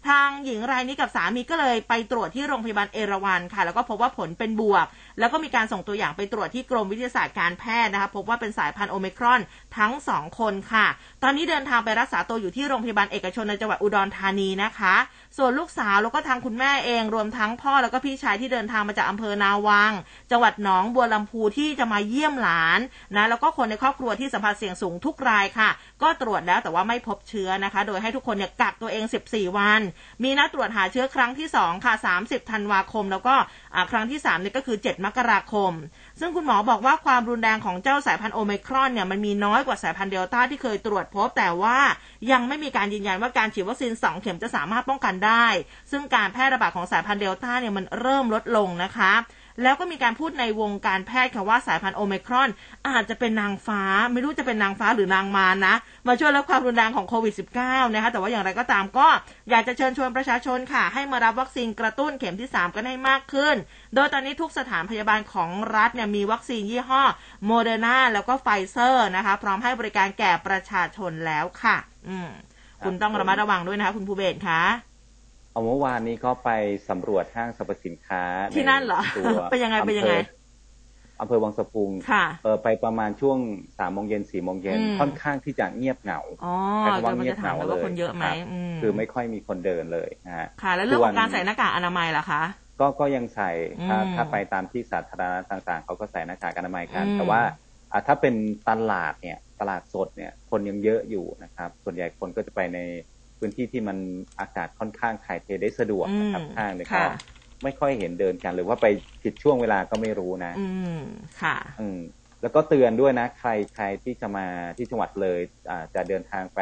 [0.10, 4.86] ทางหญิงรายนี้กับสามีก็เลยไปตรวจที่โรงพยาบาลเอราวันค่ะ แล้วก็พบว่าผลเป็นบวก
[5.19, 9.41] แล้วก็มีการส่งตัวอย่างไปตรวจที่กรมวิทยาศาสตร์การแพทย์นะคะพบว่าเป็นสายพันธุ์โอเมิครอน
[9.78, 10.88] ทั้งสองคนค่ะ
[11.24, 14.95] ตอนนี้เดินทางไปรักษาตัวอยู่ที่โรงพยาบาลเอกชนในจังหวัดอุดรธานีนะคะ
[15.38, 19.91] ส่วนลูกสาวแล้วก็ทางคุณแม่เองรวมทั้งพ่อแล้วก็พี่ชายที่เดินทางมาจากอำเภอนาวัง
[20.32, 22.80] จังหวัดหนองบัวลำพูที่จะมาเยี่ยมหลาน
[23.15, 25.69] นะแล้วก็คนในครอบครัวที่สัมผัสเสี่ยงสูงทุกรายค่ะ
[26.02, 29.82] ก็ตรวจแล้วแต่ว่าไม่พบเชื้อนะคะ โดยให้ทุกคนเนี่ยกักตัวเอง 14 วัน
[30.24, 31.93] มีนัดตรวจหาเชื้อครั้งที่ 2 ค่ะ
[32.24, 33.36] 30 ธันวาคม แล้วก็
[33.91, 35.74] ครั้งที่3นี่ก็คือ 7 มกราคม
[36.19, 41.78] ซึ่งคุณหมอบอกว่าความรุนแรงของเจ้าสายพันธุ์โอมิครอนเนี่ยมันมีน้อยกว่าสายพันธุ์เดลต้าที่เคยตรวจพบ แต่ว่า
[42.32, 45.45] ยังไม่มีการยืนยันว่าการฉีดวัคซีน 2 เข็มจะสามารถป้องกันได้
[45.91, 49.13] ซึ่งการแพร่ระบาดของสายพันธุ์เดลต้าเนี่ยมันเริ่มลดลงนะคะ
[49.62, 52.50] แล้วก็มีการพูดในวงการแพทย์ค่ะว่าสายพันธุ์โอเมิครอน
[52.90, 55.76] อาจจะเป็นนางฟ้า ไม่รู้จะเป็นนางฟ้าหรือนางมารนะ
[56.08, 57.34] มาช่วยลดความรุนแรงของโควิด
[57.64, 59.08] -19 นะคะแต่ว่าอย่างไรก็ตามก็
[59.50, 63.56] อยากจะเชิญชวนประชาชนค่ะ ให้มารับวัคซีนกระตุ้นเข็มที่ 3 กันให้มากขึ้น
[63.96, 67.04] โดยตอนนี้ทุกสถานพยาบาลของรัฐเนี่ยมีวัคซีนยี่ห้อ
[67.46, 72.30] โมเดอร์นาแล้วก็ไฟเซอร์นะคะ พร้อมให้บริการแก่ประชาชนแล้วค่ะ อืม
[72.86, 74.90] คุณต้องระมัดระวังด้วยนะคะคุณภูเบศค่ะ
[75.52, 76.50] เอาเมื่อวานนี้ก็ไป
[76.90, 78.24] สำรวจห้างสรรพสินค้า
[78.56, 79.02] ที่นั่นเหรอ
[79.52, 80.16] เป็นยังไงเป็นยังไง
[81.22, 81.92] อำเภอวังสะพุง
[82.44, 83.38] เออไปประมาณช่วง
[83.78, 86.20] สามโมงเย็นสี่โมงเย็นค่อนข้างที่จะเงียบเหงา
[86.82, 88.25] แต่ว่าเงียบเหงาเลยคนเยอะไหม
[88.82, 92.42] คือไม่ค่อยมีคนเดินเลยนะฮะค่ะ แล้วเรื่องของการใส่หน้ากากอนามัยล่ะคะ
[92.80, 93.52] ก็ก็ยังใส่
[93.88, 97.42] ถ้าอืมถ้าไปตามที่สาธารณะต่างๆเขาก็ใส่หน้ากากอนามัยกันอืมแต่ว่า
[97.92, 98.36] อ่าถ้าเป็น
[98.69, 102.80] ตลาดเนี่ย ตลาดสดเนี่ย คนยังเยอะอยู่นะครับ ส่วนใหญ่คนก็จะไปใน
[103.42, 103.98] พื้นที่ที่มัน
[104.39, 107.08] อากาศค่อนข้างถ่ายเทได้สะดวกนะครับอืมห้างเนี่ยก็ค่ะ
[107.63, 108.85] ไม่ค่อยเห็นเดินกัน หรือว่าไป
[109.23, 110.67] ผิดช่วงเวลาก็ไม่รู้นะ อื
[111.00, 111.02] ม
[111.42, 112.00] ค่ะ อืม
[112.42, 115.39] แล้วก็เตือนด้วยนะ ใครใครที่จะมาที่จังหวัดเลย
[115.69, 116.60] อ่าจะเดินทางไป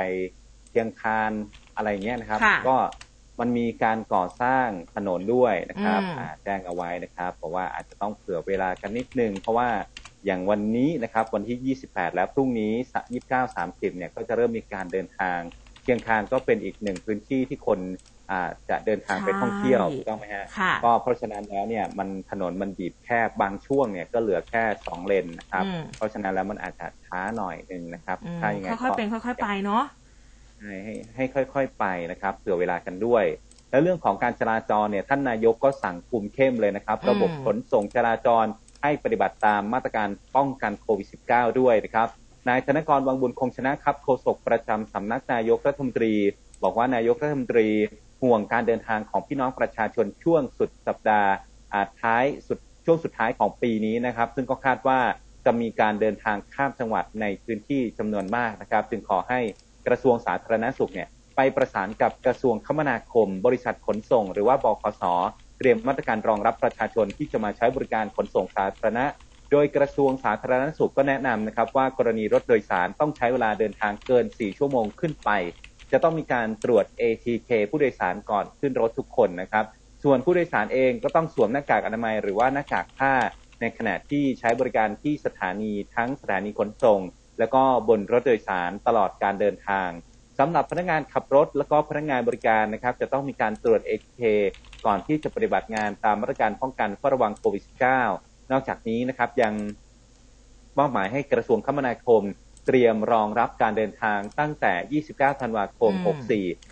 [0.69, 1.31] เชียงคาน
[1.75, 2.77] อะไรเงี้ยนะครับค่ะก็
[3.39, 9.69] มันมีการก่อสร้างถนนด้วยนะครับอืมอ่าแจ้งเอาไว้นะครับเพราะว่าอาจจะต้องเผื่อเวลากันนิดนึง เพราะว่า
[10.25, 12.73] อย่างวันนี้นะครับ วันที่ 28 แล้วพรุ่งนี้
[13.13, 15.39] 29 30 เนี่ยก็จะเริ่มมีการเดินทาง
[15.83, 17.79] เชียงคานก็เป็นอีกหนึ่งพื้นที่ที่คน
[18.31, 29.83] อ่าจะเดินทางไปท่องเที่ยวใช่ถูกต้องไหมฮะค่ะก็เพราะฉะนั้นแล้วเนี่ยมันถนนมันบีบแคบบางช่วงเนี่ยก็เหลือแค่สองเลนนะครับอืมเพราะฉะนั้นแล้วมันอาจจะช้าหน่อยหนึ่งนะครับอืมถ้าอย่างไงค่อยๆเป็นค่อย ๆ ไปเนาะ
[30.59, 33.25] ให้ให้ให้ค่อย ๆ ไปนะครับเผื่อเวลากันด้วย
[33.71, 38.45] แล้วเรื่องของการจราจรเนี่ยท่านนายกก็สั่งคุมเข้มเลยนะครับอืมระบบขนส่งจราจร
[38.83, 42.07] ให้ปฏิบัติตามมาตรการป้องกันโควิด -19 ด้วยนะครับ
[42.47, 46.13] นายธนกรวังบุญคงชนะครับโฆษกประจำสำนักนายกรัฐมนตรี
[46.63, 47.67] บอกว่านายกรัฐมนตรี
[48.21, 51.31] ห่วงการเดินทางของพี่น้องประชาชนช่วงสุดสัปดาห์
[51.73, 54.99] อาท้ายสุดช่วงสุดท้ายของปีนี้นะครับ ซึ่งก็คาดว่า
[55.45, 59.39] จะมีการเดินทางข้ามจังหวัดในพื้นที่จำนวนมากนะครับ จึงขอให้
[59.87, 65.03] กระทรวงสาธารณสุขเนี่ยไปประสานกับกระทรวงคมนาคม บริษัทขนส่ง หรือว่าบขส
[65.57, 69.05] เตรียมมาตรการรองรับประชาชนที่จะมาใช้บริการขนส่งสาธารณะ
[69.51, 75.29] โดยกระทรวงสาธารณสุขก็แนะนำนะครับ ว่ากรณีรถโดยสารต้องใช้เวลาเดินทางเกิน 4 ชั่วโมงขึ้นไป
[75.91, 79.65] จะต้องมีการตรวจ ATK ผู้โดยสารก่อนขึ้นรถทุกคนนะครับ
[80.03, 83.13] ส่วนผู้โดยสารเองก็ต้องสวมหน้ากากอนามัยหรือว่าหน้ากากผ้า
[83.61, 86.99] ในขณะที่ใช้บริการที่สถานีทั้งสถานีขนส่ง
[87.39, 89.89] แล้วก็บนรถโดยสารตลอดการเดินทาง
[90.39, 94.21] สำหรับพนักงานขับรถ แล้วก็พนักงานบริการนะครับ จะต้องมีการตรวจ ATK
[94.85, 99.53] ก่อนที่จะปฏิบัติงานตามมาตรการป้องกันเฝ้าระวังโควิด -19 นอกจากนี้นะครับยัง
[100.77, 102.23] มอบหมายให้กระทรวงคมนาคม
[102.67, 106.19] เตรียมรองรับการเดินทางตั้งแต่ 29 ธันวาคมอืม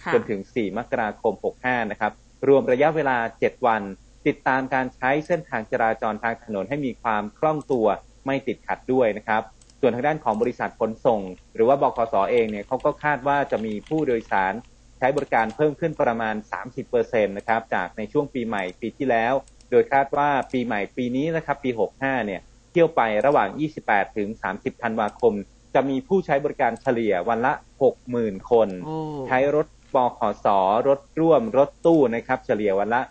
[0.01, 2.11] ค่ะ64 จนถึง 4 มกราคม 65 นะครับ
[2.47, 3.81] รวมระยะเวลา 7 วัน
[4.27, 7.87] ติดตามการใช้เส้นทางจราจรทางถนนให้มีความคล่องตัว
[8.25, 9.41] ไม่ติดขัดด้วยนะครับ
[9.81, 11.21] ส่วนทางด้านของบริษัทขนส่ง
[11.55, 14.53] หรือว่าบขสเองเนี่ยเขาก็คาดว่าจะมีผู้โดยสาร
[14.97, 16.35] ใช้บริการเพิ่มขึ้นประมาณ
[16.85, 19.33] 30%นะครับ จากในช่วงปีใหม่ปีที่แล้ว
[19.71, 22.41] โดยคาดว่าปีใหม่ปีนี้นะครับปี 65 เนี่ย
[22.71, 23.49] เที่ยวไประหว่าง
[23.83, 25.33] 28 ถึง 30 ธันวาคม
[25.73, 27.53] จะมีผู้ใช้บริการเฉลี่ยวันละ
[28.01, 28.97] 60,000 คนโอ้
[29.27, 30.47] ใช้รถบขส
[30.87, 33.01] รถร่วมรถตู้นะครับเฉลี่ยวันละ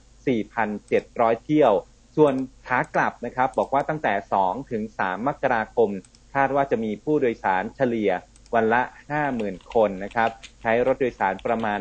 [0.66, 1.72] 4,700 เที่ยว
[2.16, 2.34] ส่วน
[2.66, 5.90] ขากลับนะครับบอกว่าตั้งแต่ 2 ถึง 3 มกราคม
[6.34, 8.11] คาดว่าจะมีผู้โดยสารเฉลี่ย
[8.54, 8.82] วันละ
[9.26, 10.30] 50,000 คนนะครับ
[10.62, 11.80] ใช้รถโดยสารประมาณ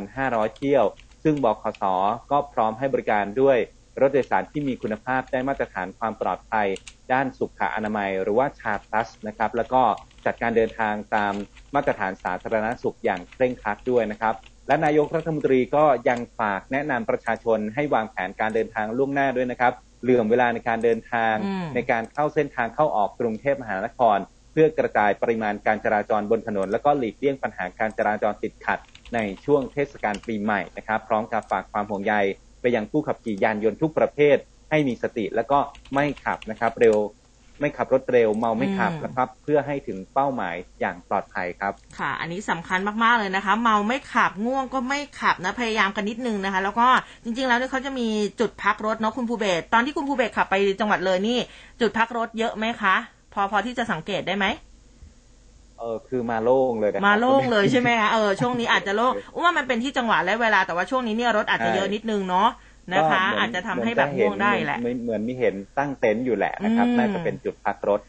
[0.00, 0.84] 4,500 เที่ยว
[1.22, 1.84] ซึ่งบขส
[2.30, 3.58] ก็พร้อมให้บริการด้วย
[4.00, 6.68] รถโดยสารที่มีคุณภาพได้มาตรฐานความปลอดภัย
[7.12, 9.82] ด้านสุขอนามัย หรือว่าชาพลัสนะครับแล้วก็
[10.26, 11.34] จัดการเดินทางตาม
[11.74, 14.34] มาตรฐานสาธารณสุขอย่างเคร่งครัดด้วยนะครับ
[14.68, 19.72] และนายกรัฐมนตรีก็ยังฝากแนะนำประชาชนให้วางแผนการเดินทางล่วงหน้าด้วยนะครับ
[20.02, 24.18] เหลื่อมเวลาในการเดินทางอืมในการเข้าเส้นทางเข้าออกกรุงเทพมหานคร
[24.52, 28.78] เพื่อกระจายปริมาณการจราจรบนถนน แล้วก็หลีกเลี่ยงปัญหาการจราจรติดขัด
[29.14, 32.14] ในช่วงเทศกาลปีใหม่นะครับ พร้อมกับฝากความห่วงใย
[32.60, 34.36] ไปยังผู้ขับขี่ยานยนต์ทุกประเภท
[34.70, 35.58] ให้มีสติแล้วก็
[35.94, 36.96] ไม่ขับนะครับเร็ว
[37.60, 46.86] ไม่ขับรถเร็วเมาไม่ขับอืมนะครับ เพื่อให้ถึงเป้าหมายอย่างปลอดภัยครับ ค่ะ อันนี้สำคัญมากๆเลยนะคะ เมาไม่ขับง่วงก็ไม่ขับนะพยายามกันนิดนึงนะคะ แล้วก็
[47.24, 48.08] จริง ๆ แล้วเนี่ยเขาจะมี
[48.40, 51.38] จุดพักรถเนาะคุณภูเบศรตอนที่คุณภูเบศรขับไปจังหวัดเลยนี่
[51.80, 52.96] จุดพักรถเยอะไหมคะ
[53.34, 54.46] พอพอที่จะสังเกตได้ไหม
[55.80, 62.48] เออคือมาโล่งเลยนะครับมาโล่งเลยใช่ไหมคะเออช่วงนี้อาจจะโล่งอุ้มว่ามันเป็นที่จังหวะและเวลาแต่ว่าช่วงนี้เนี่ยรถอาจจะเยอะนิดนึงเนาะ
[62.94, 68.00] นะคะก็เหมืนอาจจะทำให้แบบง่วงได้แหละเหมือนเหมือนมีเห็นตั้งเต็นท์อยู่แหละนะครับอืมน่าจะเป็นจุดพักรถ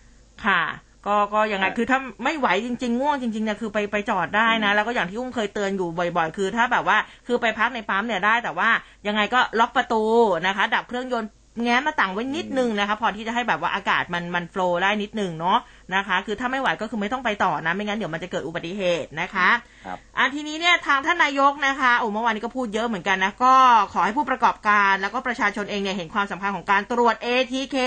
[0.45, 0.63] ค่ะ
[1.07, 6.97] ก็ก็ยังไงอะคือถ้าไม่ไหวจริง ๆ ง่วงจริงๆเนี่ยคือไปไปจอดได้นะ แล้วก็อย่างที่อุ้มเคยเตือนอยู่บ่อย ๆ คือ ถ้าแบบว่า
[7.27, 8.69] คือไปพักในปั๊มเนี่ยได้แต่ว่า
[9.07, 10.03] ยังไงก็ล็อกประตู
[10.47, 11.31] นะคะ ดับเครื่องยนต์
[11.63, 15.57] แง้มหน้าต่างไว้นิดนึงนะคะ พอที่จะให้แบบว่าอากาศมันมันโฟล์ได้นิดนึงเนาะ
[15.95, 19.49] นะคะ คือถ้าไม่ไหวก็คือไม่ต้องไปต่อนะ ไม่งั้นเดี๋ยวมันจะเกิดอุบัติเหตุนะคะ
[19.85, 23.55] ครับอะทีนี้เนี่ยทางท่านนายกนะคะโอ้เมื่อวานนี้ก็พูดเยอะเหมือนกันนะ ก็
[23.93, 27.77] ขอให้ผู้ประกอบการแล้วก็ประชาชนเองเนี่ยเห็นความสำคัญของการตรวจ ATK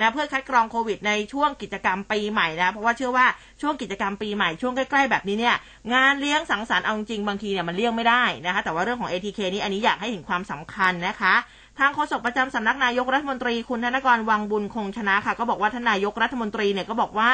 [0.00, 3.26] นะเพื่อคัดกรองโควิดในช่วงกิจกรรมปีใหม่นะเพราะว่าเชื่อว่า
[3.62, 5.56] ช่วงกิจกรรมปีใหม่ช่วงใกล้ๆแบบนี้เนี่ย
[5.94, 11.34] งานเลี้ยงสังสรรค์เอาจริงๆบางทีเนี่ยมันเลี่ยงไม่ได้นะคะแต่ว่าเรื่องของ ATK นี้อันนี้อยากให้เห็นความสำคัญนะคะ
[11.80, 17.30] ทางโฆษกประจำสำนักนายกรัฐมนตรีคุณธนกรวังบุญคงชนะค่ะ ก็บอกว่าท่านนายกรัฐมนตรีเนี่ยก็บอกว่า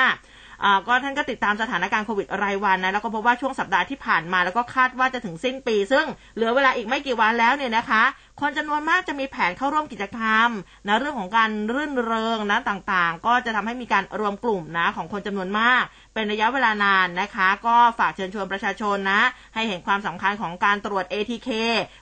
[0.86, 8.02] ก็ท่านก็ติดตามสถานการณ์โควิดรายวันนะแล้วก็พบว่าช่วงสัปดาห์ที่ผ่านมา แล้วก็คาดว่าจะถึงสิ้นปี ซึ่งเหลือเวลาอีกไม่กี่วันแล้วเนี่ยนะคะ
[8.40, 10.48] คนจำนวนมากจะมีแผนเข้าร่วมกิจกรรม
[10.86, 15.82] นะเรื่องของการรื่นเริงนะต่างๆ ก็จะทำให้มีการรวมกลุ่มนะของคนจำนวนมาก
[16.14, 19.22] เป็นระยะเวลานานนะคะ ก็ฝากเชิญชวนประชาชนนะ
[19.54, 21.50] ให้เห็นความสำคัญของการตรวจ ATK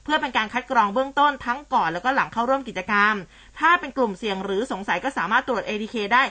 [0.05, 3.15] เพื่อเป็นการคัดกรองเบื้องต้นทั้งก่อนแล้วก็หลังเข้าร่วมกิจกรรม
[3.61, 6.23] ถ้าเป็นกลุ่มเสี่ยงหรือสงสัยก็สามารถตรวจ ATK ได้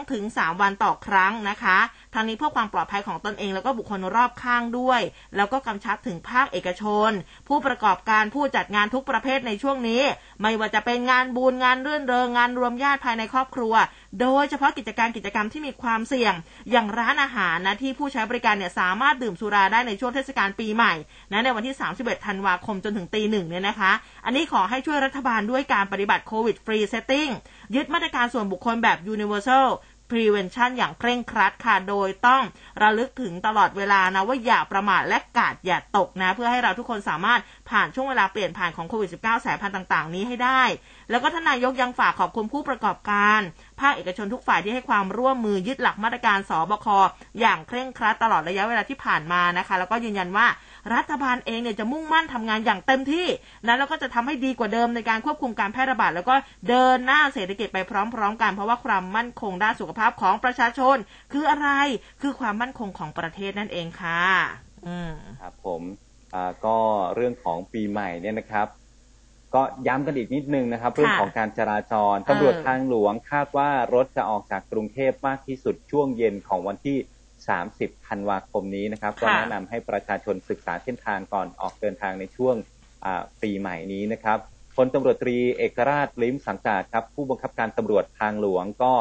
[0.00, 1.78] 2-3 วันต่อครั้งนะคะ
[2.14, 5.00] ทางนี้เพื่อความปลอดภัยของตนเอง แล้วก็บุคคลรอบข้างด้วย
[5.36, 7.10] แล้วก็กำชับถึงภาคเอกชน
[7.48, 10.02] ผู้ประกอบการผู้จัดงานทุกประเภทในช่วงนี้
[10.42, 13.74] ไม่ว่าจะเป็นงานบุญงานเรื่นเริงงานรวมญาติภายในครอบครัว
[14.20, 16.34] โดยเฉพาะกิจการกิจกรรมที่มีความเสี่ยง
[16.70, 20.94] อย่างร้านอาหารนะที่ผู้ใช้บริการเนี่ยสามารถดื่มสุราได้ในช่วงเทศกาลปีใหม่
[21.32, 23.92] นะในวันที่ 31 ธันวาคมจนถึงตีหนึ่งเนี่ยนะคะ
[24.24, 27.28] อันนี้ขอให้ช่วยรัฐบาลด้วยการปฏิบัติ COVID free setting
[27.74, 29.66] ยึดมาตรการส่วนบุคคลแบบ universal
[30.10, 32.42] prevention อย่างเคร่งครัดค่ะ โดยต้อง
[32.82, 37.40] ระลึกถึงตลอดเวลานะว่าอย่าประมาทและการ์ดอย่าตกนะ เพื่อให้เราทุกคนสามารถ
[37.70, 40.62] ผ่านช่วงเวลาเปลี่ยนผ่านของโควิด -19 สายพันธุ์ต่าง ๆ นี้ให้ได้
[41.10, 43.40] แล้วก็ท่านนายกยังฝากขอบคุณผู้ประกอบการ
[43.80, 46.86] ภาคเอกชนทุกฝ่ายที่ให้ความร่วมมือยึดหลักมาตรการสบค
[47.40, 50.46] อย่างเคร่งครัดตลอดระยะเวลาที่ผ่านมานะคะ แล้วก็ยืนยันว่า
[50.94, 53.26] รัฐบาลเองเนี่ยจะมุ่งมั่นทำงานอย่างเต็มที่
[53.66, 56.34] นะแล้วก็จะทำให้ดีกว่าเดิมในการควบคุมการแพร่ระบาดแล้วก็
[56.68, 60.96] เดินหน้าเศรษฐกิจไปพร้อม ๆ กันเพราะว่าความมั่นคงด้านสุขภาพของประชาชน
[61.32, 61.68] คืออะไร
[62.22, 64.22] คือความมั่นคงของประเทศนั่นเองค่ะ
[64.86, 65.82] อืมครับผม
[66.34, 66.76] อ่าก็
[67.14, 68.68] เรื่องของปีใหม่เนี่ยนะครับ
[69.54, 76.98] ก็ย้ำกันอีกนิดนึงนะครับ เรื่องของการจราจรตำรวจทางหลวงคาดว่ารถจะออกจากกรุงเทพมากที่สุดช่วงเย็นของวันที่
[77.58, 82.56] 30ธันวาคมนี้นะครับก็แนะนำให้ประชาชนศึกษาเส้นทางก่อนออกเดินทางในช่วง
[83.42, 84.38] ปีใหม่นี้นะครับ
[84.76, 88.92] พลตำรวจตรีเอกราชลิ้มสังกาดครับ ผู้บังคับการตำรวจทางหลวงก็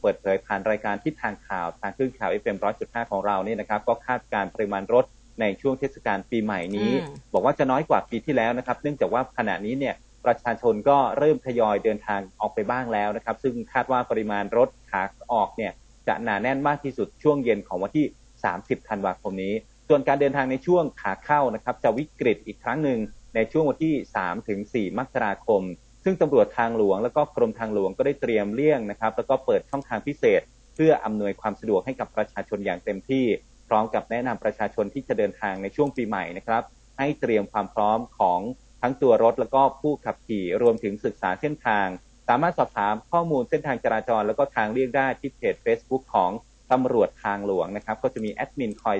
[0.00, 5.04] เปิดเผยผ่านรายการที่ทางข่าวทางคลื่นข่าวเอฟเอ็มร้อยจุดห้าของเรานี่นะครับ ก็คาดการปริมาณรถ
[5.40, 6.90] ในช่วงเทศกาลปีใหม่นี้
[7.32, 9.94] บอกว่าจะน้อยกว่าปีที่แล้วนะครับ เนื่องจากว่าขณะนี้เนี่ย
[10.24, 15.02] ประชาชนก็เริ่มทยอยเดินทางออกไปบ้างแล้วนะครับ ซึ่งคาดว่าปริมาณรถขา
[15.32, 15.72] ออกเนี่ย
[16.08, 18.06] จะหนาแน่นมากที่สุดช่วงเย็นของวันที่
[18.46, 19.54] 30 ธันวาคมนี้
[19.88, 22.98] ส่วนการเดินทางในช่วงขาเข้านะครับ จะวิกฤตอีกครั้งหนึ่ง
[23.34, 25.62] ในช่วงวันที่ 3 ถึง 4 มกราคม
[26.04, 30.40] ซึ่งตำรวจทางหลวงและก็กรมทางหลวงก็ได้เตรียมเลี่ยงนะครับ แล้วก็เปิดช่องทางพิเศษ
[30.74, 33.24] เพื่ออำนวยความสะดวกให้กับประชาชนอย่างเต็มที่
[33.68, 36.62] พร้อมกับแนะนำประชาชนที่จะเดินทางในช่วงปีใหม่นะครับ
[36.98, 38.40] ให้เตรียมความพร้อมของ
[38.82, 41.86] ทั้งตัวรถแล้วก็ผู้ขับขี่รวมถึงศึกษาเส้นทาง
[42.28, 46.30] สามารถสอบถามข้อมูลเส้นทางจราจร แล้วก็ทางเลี่ยงได้ที่เพจ Facebook ของ
[46.72, 48.98] ตำรวจทางหลวงนะครับ ก็จะมีแอดมินคอย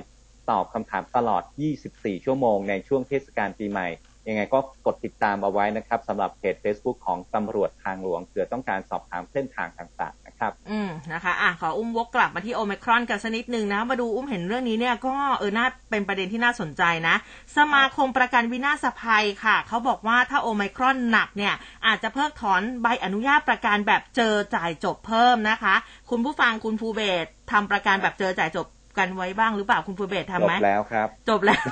[0.51, 1.43] ตอบคำถามตลอด
[1.83, 3.89] 24 ชั่วโมงในช่วงเทศกาลปีใหม่
[4.31, 17.17] ยังไงก็กดติดตามเอาไว้นะครับสำหรับเพจ Facebook ของตำรวจทางหลวงเผื่อต้องการสอบถามเส้นทางต่างๆนะครับ อืมนะคะอะขออุ้มวกกลับมาที่โอมครอนกันสักนิดนึงนะ มาดูอุ้มเห็นเรื่องนี้เนี่ยก็เออน่าเป็นประเด็นที่น่าสนใจนะ
[17.57, 21.55] สมาคมประกันวินาศภัยค่ะ เขาบอกว่าถ้าโอมครอนหนักเนี่ย
[21.87, 25.75] อาจจะเพิกถอนใบอนุญาตประกันแบบเจอจ่ายจบเพิ่มนะคะ
[26.11, 28.67] คุณผู้ฟังคุณภูเบศทำประกันแบบเจอจ่ายจบ
[28.99, 31.63] กันไว้บ้างหรือเปล่าคุณภูเบศทำไหมจบแล้วครับ จบแล้ว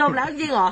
[0.00, 0.68] จบแล้วจริงเหรอ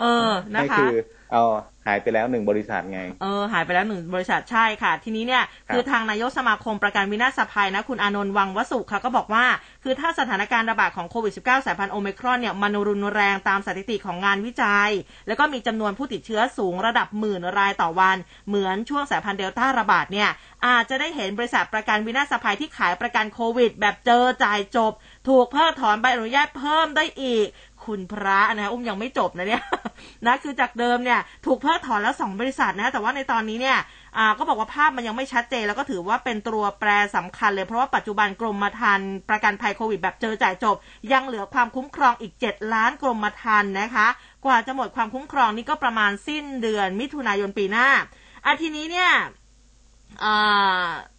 [0.00, 0.94] เออนะคะคือ
[1.32, 1.44] เอา
[1.86, 9.44] หายไปแล้วหนึ่งบริษัทไง เออหายไปแล้วหนึ่งบริษัทใช่ค่ะ ทีนี้เนี่ยคือทางนายกสมาคมประกันวินาศภัยนะ คุณอานนท์วังวสุค่ะก็บอกว่า
[9.84, 14.90] คือถ้าสถานการณ์ระบาดของโควิด -19 สายพันธุ์โอเมครอนเนี่ยมันรุนแรงตามสถิติของงานวิจัย
[15.26, 18.16] แล้วก็มีจำนวนผู้ติดเชื้อสูงระดับหมื่นรายต่อวัน
[18.48, 20.28] เหมือนช่วงสายพันธุ์เดลต้าระบาดเนี่ย
[20.66, 24.92] อาจจะได้เห็นบริษัทประกันวินาศภัยที่ขายประกันโควิด แบบเจอจ่ายจบ
[25.28, 27.46] ถูกเพิกถอนใบอนุญาตเพิ่มได้อีก
[27.86, 29.62] คุณพระนะอุ้มยังไม่จบนะเนี่ย
[30.26, 33.78] นะคือจากเดิมเนี่ยถูกเพิกถอนแล้วสองบริษัทนะแต่ว่าในตอนนี้เนี่ย
[34.16, 40.76] อ่าก็บอกว่าภาพมันยังไม่ชัดเจน แล้วก็ถือว่าเป็นตัวแปรสำคัญเลย เพราะว่าปัจจุบันกรมธรรม์ประกันภัยโควิดแบบเจอจ่ายจบ
[41.12, 44.06] ยังเหลือความคุ้มครองอีก 7 ล้านกรมธรรม์นะคะ
[44.44, 47.88] กว่าจะหมดความคุ้มครองนี่ก็ประมาณสิ้นเดือนมิถุนายนปีหน้า
[48.46, 49.10] อาทีนี้เนี่ย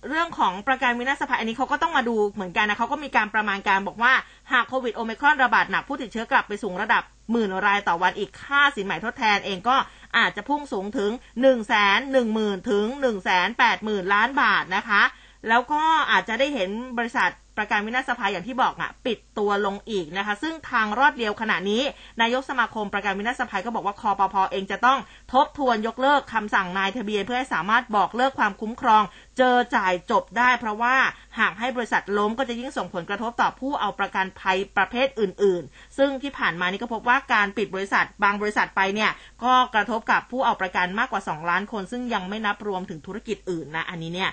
[0.09, 4.13] เรื่องของประกันวินาศภัยอันนี้เขาก็ต้องมาดูเหมือนกันนะเขาก็มีการประมาณการบอกว่า
[4.51, 9.75] หากโควิดโอมิครอนระบาดหนักผู้ติดเชื้อกลับไปสูงระดับหมื่นรายต่อวันอีกค่าสินใหม่ทดแทนเองก็
[10.17, 15.01] อาจจะพุ่งสูงถึง1นึ่งแสนหนึ่งหมื่นถึง1นึ่งแสนแปดหมื่นล้านบาทนะคะ
[15.49, 15.81] แล้วก็
[16.11, 17.29] อาจจะได้เห็นบริษัท
[17.59, 21.81] ประกันวินาศภัยอย่างที่บอกอะ ปิดตัวลงอีกนะคะ ซึ่งทางรอดเดียวขณะนี้
[22.21, 24.99] นายกสมาคมประกันวินาศภัยก็บอกว่าคอปพอเองจะต้อง
[25.33, 29.03] ทบทวนยกเลิกคำสั่งนายทะเบียนเพื่อให้สามารถบอกเลิกความคุ้มครอง
[29.37, 30.95] เจอจ่ายจบได้ เพราะว่า
[31.39, 39.11] หากให้บริษัทล้มก็จะยิ่งส่งผลกระทบต่อผู้เอาประกันภัยประเภทอื่น ๆ ซึ่งที่ผ่านมานี้ก็พบว่าการปิดบริษัทบางบริษัทไปเนี่ย
[39.43, 44.31] ก็กระทบกับผู้เอาประกันมากกว่า 2 ล้านคน ซึ่งยังไม่นับรวมถึงธุรกิจอื่นนะอันนี้เนี่ย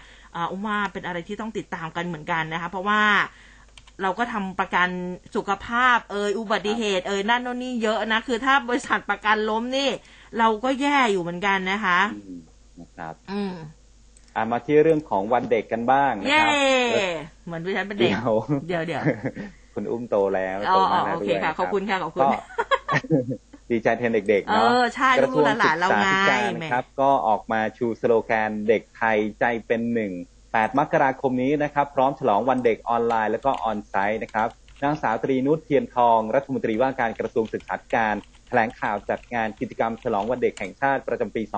[0.51, 3.03] อุ้มว่าเป็นอะไรที่ต้องติดตามกันเหมือนกันนะคะ เพราะว่า
[4.03, 4.89] เราก็ทำประกัน
[5.37, 9.91] สุขภาพเอยอุบัติเหตุเอยนั่นโน่นนี่เยอะนะ คือถ้าบริษัทประกันล้มนี่
[10.39, 12.39] เราก็แย่อยู่เหมือนกันนะคะอืม
[12.81, 13.53] นะครับ อืม
[14.37, 16.55] อ่ามาที่เรื่องของวันเด็กกันบ้างนะเย่ครับ
[17.47, 18.35] เหมือนดิฉันเป็นเด็กเดี๋ยว
[18.69, 19.03] เดี๋ยวเดี๋ยว
[19.75, 22.29] คุณอุ้มโตแล้วอ๋อโตมาอ๋อแล้วโอเคด้วยค่ะรับขอบคุณค่ะขอบคุณก็
[23.73, 30.13] ดีใจแทนเด็กๆเอเนาะอใช่กระทรวงลูกๆหศึลานกๆเราษาไงธิการแหมนะครับ ก็ออกมาชูสโลแกนเด็กไทยใจเป็นหนึ่ง
[30.47, 34.49] 8 มกราคมนี้นะครับ พร้อมฉลองวันเด็กออนไลน์แล้วก็ออนไซต์นะครับ
[34.83, 38.15] นางสาวตรีนุชเทียนทอง รัฐมนตรีว่าการกระทรวงศึกษาธิการ
[38.49, 41.49] แถลงข่าวจัดงานกิจกรรมฉลองวันเด็กแห่งชาติประจำปีอื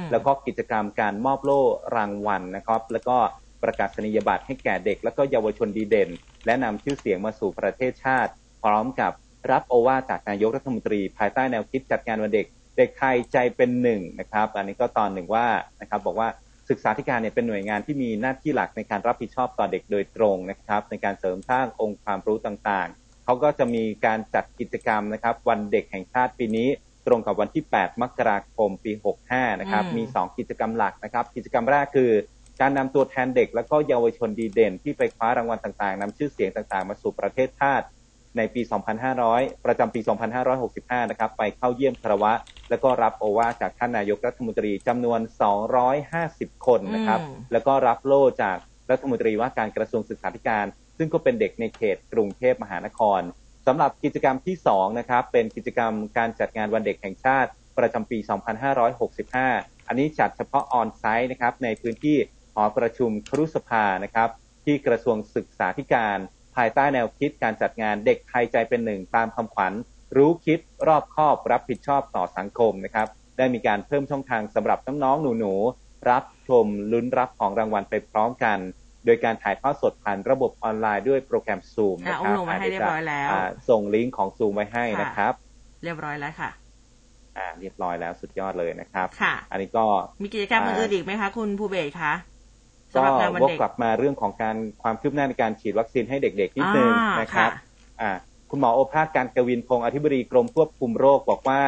[0.00, 1.62] ม2565 แล้วก็กิจกรรมการมอบโล่
[1.96, 3.16] รางวัลนะครับ แล้วก็
[3.62, 6.10] ประกาศนียบัตรให้แก่เด็ก และก็เยาวชนดีเด่น
[6.46, 8.32] และนำชื่อเสียงมาสู่ประเทศชาติ
[8.62, 9.12] พร้อมกับ
[9.50, 15.46] รับโอวาทจากนายกรัฐมนตรี ภายใต้แนวคิดจัดงานวันเด็ก เด็กไทยใจเป็นหนึ่งนะครับ อันนี้ก็ตอนหนึ่งว่า
[15.80, 16.28] นะครับบอกว่า
[16.70, 26.68] ศึกษาธิการเนี่ยเป็นหน่วยงานที่มีหน้าที่หลักในการรับผิดชอบต่อเด็กโดยตรงนะครับ ในการเสริมสร้างองค์ความรู้ต่างๆ เขาก็จะมีการจัดกิจกรรมนะครับ วันเด็กแห่งชาติปีนี้
[27.06, 28.92] ตรงกับวันที่ 8 มกราคมปี
[29.26, 32.10] 65 นะครับอืมมี 2 กิจกรรมหลักนะครับ กิจกรรมแรกคือ
[32.60, 37.86] การนำตัวแทนเด็กและก็เยาวชนดีเด่น ที่ไปคว้ารางวัลต่างๆนำชื่อเสียงต่างๆ มาสู่ประเทศชาติ
[38.36, 38.62] ในปี
[39.12, 40.00] 2500 ประจำปี
[40.56, 42.32] 2565 นะครับ ไปเข้าเยี่ยมคารวะ
[42.70, 45.20] แล้วก็รับโอวาทจากท่านนายกรัฐมนตรีจำนวน
[45.92, 48.56] 250 คนนะครับอืมแล้วก็รับโล่จาก
[48.90, 50.66] รัฐมนตรีว่าการกระทรวงศึกษาธิการ
[50.98, 53.20] ซึ่งก็เป็นเด็กในเขตกรุงเทพมหานคร
[53.66, 58.18] สำหรับกิจกรรมที่ 2 นะครับ เป็นกิจกรรมการจัดงานวันเด็กแห่งชาติ ประจำปี
[59.02, 62.16] 2565 อันนี้จัดเฉพาะออนไซต์นะครับ ในพื้นที่
[62.54, 64.28] หอประชุมครุสภานะครับ
[64.64, 69.72] ที่กระทรวงศึกษาธิการภายใต้แนวคิดการจัดงานเด็กไทยใจเป็นหนึ่งตามคำขวัญ
[70.16, 70.58] รู้คิด
[70.88, 73.06] รอบคอบรับผิดชอบต่อสังคมนะครับ
[73.38, 78.58] ได้มีการเพิ่มช่องทางสำหรับน้องๆหนูๆรับชมลุ้นรับของรางวัลไปพร้อมกัน
[79.04, 85.32] โดยการถ่ายทอดสดผ่านระบบออนไลน์ด้วยโปรแกรม Zoom อะนะคอุ้รัมบลงมาให้เรียบร้อยแล้วาส่งลิงก์ของ Zoom ไว้ให้นะครับ
[85.84, 86.50] เรียบร้อยแล้วค่ะ
[87.36, 89.84] อ่าเรียบร้อยแล้วสุดยอดเลยนะครับ ค่ะ อันนี้ก็
[90.22, 92.12] มีกิจกรรมอ่าอื่นๆอีกไหมคะ คุณภูเบศคะ
[92.94, 98.10] ก็สำหรับงานวันวกเด็กกลับมาเรื่องของการความคืบหน้าในการฉีดวัคซีนให้เด็กๆนิดนึงอ่านนะครับค่ะอ่า
[98.50, 101.62] คุณหมอโอภาสการกวินพงศ์อธิบดีกรมควบคุมโรคบอกว่า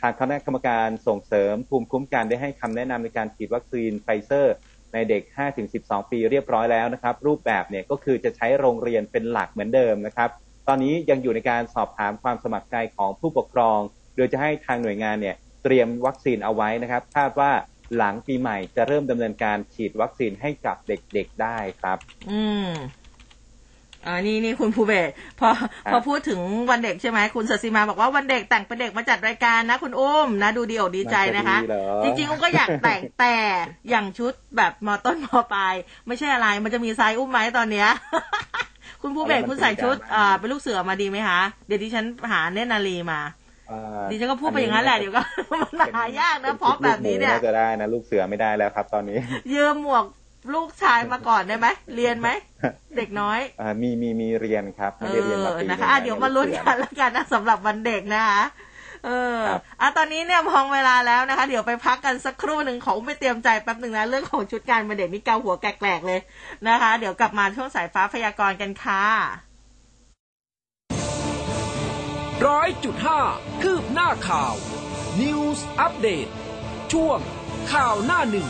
[0.00, 4.54] ทางคณะกรรมการส่งเสริมภูมิคุ้มกันได้ให้คำแนะนำในการฉีดวัคซีนไฟเซอร์
[4.92, 5.22] ในเด็ก
[5.66, 10.30] 5-12 ปีเรียบร้อยแล้วนะครับ รูปแบบเนี่ยก็คือจะใช้โรงเรียนเป็นหลักเหมือนเดิมนะครับ
[10.68, 13.78] ตอนนี้ยังอยู่ในการสอบถามความสมัครใจของผู้ปกครอง
[14.16, 17.50] โดยจะให้ทางหน่วยงานเนี่ยเตรียมวัคซีนเอาไว้นะครับคาดว่า
[17.96, 21.98] หลังปีใหม่จะเริ่มดำเนินการฉีดวัคซีนให้กับเด็กๆได้ครับ
[22.30, 22.68] อืม
[24.06, 25.10] อ่านี่นี่คุณภูเบศ
[25.40, 25.48] พอ
[25.92, 33.34] พอพูดถึงวันเด็กใช่ไหมคุณสศิมาบอกว่าวันเด็กแต่งเป็นเด็กมาจัดรายการนะ คุณอุ้มนะดูดีอกดีใจนะคะมันจะดีเหรอจริงๆอุ้มก็อยากแต่งแต่
[33.90, 35.74] อย่างชุดแบบมอต้นมอปลาย
[36.06, 37.88] ไม่ใช่อะไร มันจะมีไซส์อุ้มไหมตอนเนี้ย
[39.02, 43.39] คุณภูเบศคุณใส่ชุดอ่าเป็นลูกเสือมาดีไหมคะ เดี๋ยวดิฉันหาเนตรนารีมาอ่า
[44.10, 45.22] ดิฉันก็พูดไปอย่างนั้นแหละเดี๋ยวก็
[45.78, 49.18] มันหายากนะพร้อมแบบนี้เนี่ยป็ชุดลูกหมูาจะได้นะลูกเสือไม่ได้แล้วครับ ตอนนี้
[49.54, 50.04] ยืมหมวก
[50.54, 51.66] ลูกชายมาก่อนได้ไหม
[51.96, 52.28] เรียนไหม
[52.96, 58.42] เด็กน้อยอ่ามีมีมีเรียนครับเอไม่ได้เรียนมาอปีนะคะหอะงเดี๋ยวมาลุ้นกันแล้วกันนะสำหรับวันเด็กนะคะ
[59.06, 66.20] เออครับอะตอนนี้เนี่ยมองเวลาแล้วนะคะ เดี๋ยวไปพักกันสักครู่หนึ่งของไม่เตรียมใจแป๊บหนึ่งนะ เรื่องของชุดการวันเด็กนี่เกาหัวแกลกๆเลย
[66.68, 69.49] นะคะ เดี๋ยวกลับมาช่วงสายฟ้าพยากรณ์กันค่ะ
[72.48, 73.20] ร้อยจุดห้า
[73.62, 74.54] คืบหน้าข่าว
[75.20, 76.28] News อัปเดต
[76.92, 77.18] ช่วง
[77.72, 78.48] ข่าวหน้าหนึ่ง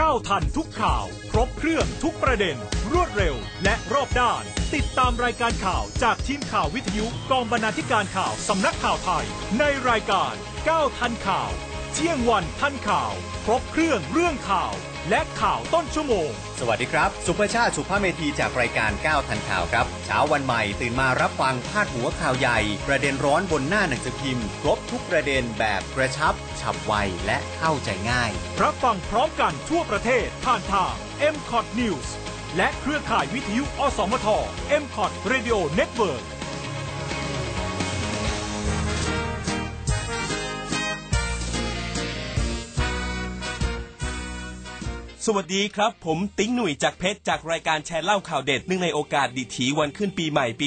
[0.00, 2.56] ก้าวทันทุกข่าว ครบเครื่องทุกประเด็น
[2.92, 3.34] รวดเร็ว
[3.64, 4.42] และรอบด้าน
[4.74, 9.26] ติดตามรายการข่าวจากทีมข่าววิทยุกองบรรณาธิการข่าวสำนักข่าวไทย
[9.58, 10.32] ในรายการ
[10.68, 11.50] ก้าวทันข่าว
[11.92, 13.12] เที่ยงวันทันข่าว
[13.44, 14.74] ครบเครื่องเรื่องข่าว
[15.10, 16.28] และข่าวต้นชั่วโมง
[16.58, 26.92] สวัสดีครับ สุภชาติสุภาพเมธีจากรายการก้าวทันข่าวครับ เช้าวันใหม่ตื่นมารับฟังพาดหัวข่าวใหญ่ ประเด็นร้อนบนหน้าหนังสือพิมพ์ครบทุกประเด็นแบบกระชับ ฉับไว
[27.26, 28.30] และเข้าใจง่าย
[28.62, 30.94] รับฟังพร้อมกันทั่วประเทศผ่านทาง
[31.34, 32.08] m c o t News
[32.56, 34.28] และเครือข่ายวิทยุอสมท
[34.82, 36.22] m c o t Radio Network
[45.28, 50.66] สวัสดีครับ ผมติ๊งหนุ่ยจากเพชรจากรายการแชร์เล่าข่าวเด็ดเนื่องในโอกาสดิถีวันขึ้นปีใหม่ปี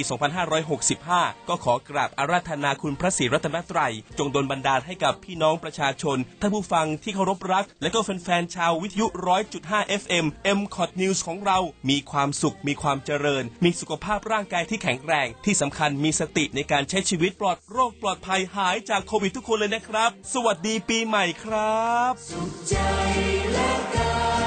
[0.75, 9.05] 2565 ก็ขอกราบอาราธนาคุณพระศรีรัตนตรัย จงดลบันดาลให้กับพี่น้องประชาชนท่านผู้ฟังที่เคารพรัก และก็แฟนๆชาววิทยุ
[9.53, 10.25] 100.5 FM
[10.57, 22.13] m c o t News ของเรา มีความสุข มีความเจริญ มีสุขภาพร่างกายที่แข็งแรง ที่สำคัญมีสติในการใช้ชีวิตปลอดโรคปลอดภัยหายจากโควิดทุกคนเลยนะครับ สวัสดีปีใหม่ครับ
[23.53, 24.46] ร่ว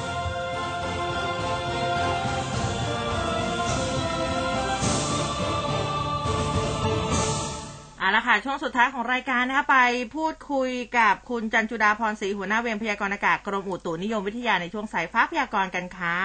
[8.01, 9.79] เอาละค่ะ ช่วงสุดท้ายของรายการนะคะไป
[10.15, 16.19] พูดคุยกับคุณจันจุดาพรศรีหัวหน้าเวรพยากรณ์อากาศกรมอุตุนิยมวิทยาในช่วงสายฟ้าพยากรณ์กันค่ะ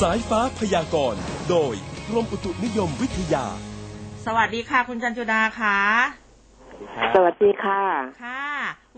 [0.00, 1.20] สายฟ้าพยากรณ์
[1.50, 1.74] โดย
[2.08, 3.44] กรมอุตุนิยมวิทยา
[4.26, 5.78] สวัสดีค่ะ คุณจันจุดาค่ะ
[7.14, 7.82] สวัสดีค่ะ
[8.24, 8.44] ค่ะ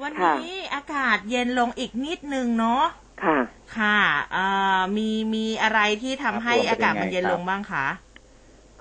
[0.02, 2.84] วันค่ะนี้อากาศเย็นลงอีกนิดนึงเนาะ
[3.24, 3.38] ค่ะ
[3.78, 3.98] ค่ะ
[4.32, 4.46] เอ่
[4.78, 7.86] อมีมีอะไรที่ทำให้ครับผมอากาศมันเป็นยังไงเย็นครับลงบ้างคะ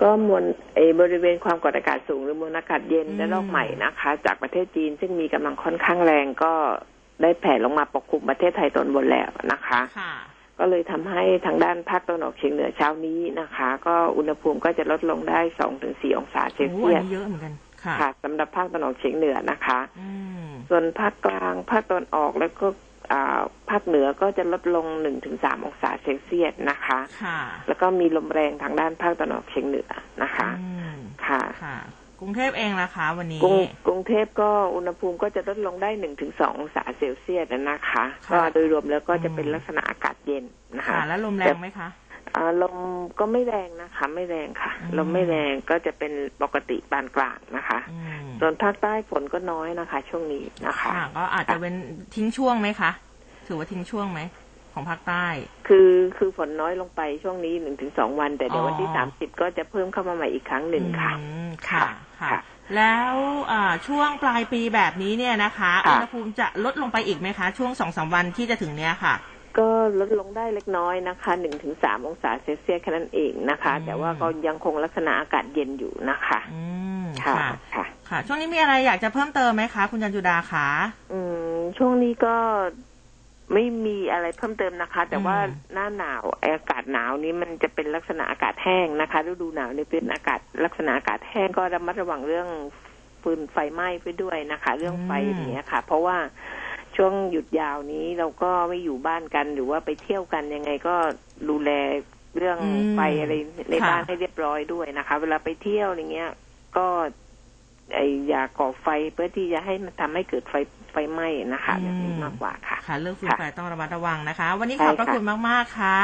[0.02, 0.44] ก็มวล
[0.76, 6.54] เออบริเวณความกดอากาศสูงหรือมวลอากาศเย็นอืมและลอกใหม่นะคะ จากประเทศจีนซึ่งมีกำลังค่อนข้างแรงก็
[7.22, 10.14] ได้แผ่ลงมาปกคลุมประเทศไทยตอนบนแล้วนะคะค่ะ
[10.60, 20.10] ก็เลยทำให้ทางด้านภาคตะวันออกเฉียงเหนือเช้านี้นะคะ ก็อุณหภูมิก็จะลดลงได้สองถึงสี่องศาเซลโอ้เซียอันสนี้เยอะเหมือนกันค่ะค่ะสำหรับภาคตะวันออกเฉียงเหนือนะคะอื
[20.48, 22.86] มส่วนภาคกลางภาคตะวันออกแล้วก็อ่า
[23.70, 29.90] ภาคเหนือก็จะลดลงหนึ่งถึงสามองศาเซลเซียสนะคะค่ะแล้วก็มีลมแรงทางด้านภาคตะวันออกเฉียงเหนือ
[30.24, 30.98] นะคะอืม
[31.28, 31.78] ค่ะค่ะ
[32.20, 40.44] กรุงเทพเองล่ะคะ วันนี้กรุงกรุงเทพก็อุณหภูมิก็จะลดลงได้หนึ่งถึงสององศาเซลเซียสนะคะค่ะก็โดยรวมแล้วก็จะเป็นอืมลักษณะอากาศเย็น
[40.78, 42.07] นะคะค่ะแล้วลมแรงไหมคะอ่า
[42.62, 42.76] ลม
[43.20, 46.12] ก็ไม่แรงนะคะ ไม่แรงค่ะอืมลมไม่แรงก็จะเป็น
[46.42, 51.76] ปกติปานกลางนะคะอืมส่วนภาคใต้ฝนก็น้อยนะคะ ช่วงนี้นะคะค่ะก็อาจจะเป็น
[52.16, 52.92] ทิ้งช่วงไหมคะ
[53.48, 54.22] ถือว่าทิ้งช่วงไหม
[54.74, 55.26] ของภาคใต้
[55.68, 61.82] คือคือฝนน้อยลงไปช่วงนี้หนึ่งถึงสองวัน แต่เดี๋ยวอ๋อวันที่สามสิบก็จะเพิ่มเข้ามาใหม่อีกครั้งหนึ่งค่ะอืมค่ะ
[62.22, 62.42] ค่ะค่ะ
[62.76, 63.14] แล้ว
[63.52, 69.14] อ่าช่วงปลายปีแบบนี้เนี่ยนะคะค่ะอุณหภูมิจะลดลงไปอีกไหมคะ ช่วงสองสามวันที่จะถึงเนี้ยค่ะ
[69.60, 69.68] ก็
[70.00, 76.62] ลดลงได้เล็กน้อยนะคะหนึ่งถึงสามองศาเซลเซียสแค่นั้นเองนะคะอืมแต่ว่าก็ยังคงลักษณะอากาศเย็นอยู่นะคะอื
[77.04, 80.68] มค่ะค่ะค่ะ ค่ะ ช่วงนี้มีอะไรอยากจะเพิ่มเติมไหมคะ คุณจันจุดาคะ
[81.14, 81.20] อื
[81.54, 82.36] ม ช่วงนี้ก็
[83.54, 92.48] ไม่มีอะไรเพิ่มเติมนะคะ แต่ว่าอืมหน้าหนาวไอ้อากาศหนาวนี้มันจะเป็นลักษณะอากาศแห้งนะคะฤดูหนาวนี่เป็นอากาศลักษณะอากาศแห้งก็ระมัดระวังเรื่อง
[93.22, 96.18] ฟืนไฟไหม้ไปด้วยนะคะ เรื่องไฟอย่างเงี้ยค่ะ เพราะว่า
[96.98, 100.96] ช่วงหยุดยาวนี้เราก็ไม่อยู่บ้านกันหรือว่าไปเที่ยวกันยังไงก็
[101.50, 101.72] ดูแล
[102.38, 103.34] เรื่องอืมไฟอะไร
[103.72, 106.32] ในค่ะบ้านให้เรียบร้อยด้วยนะคะ เวลาไปเที่ยวอะไรเงี้ย
[106.78, 106.88] ก็
[107.96, 110.56] ไออย่าก่อไฟเพื่อที่จะให้มันทำให้เกิดไฟ
[110.92, 116.00] ไฟไหม้นะคะแบบนี้มากกว่าค่ะ ค่ะ เรื่องฟืนค่ะไฟต้องระมัดระวังนะคะ วันนี้ใช่ขอบพระค่ะคุณมากๆค่ะ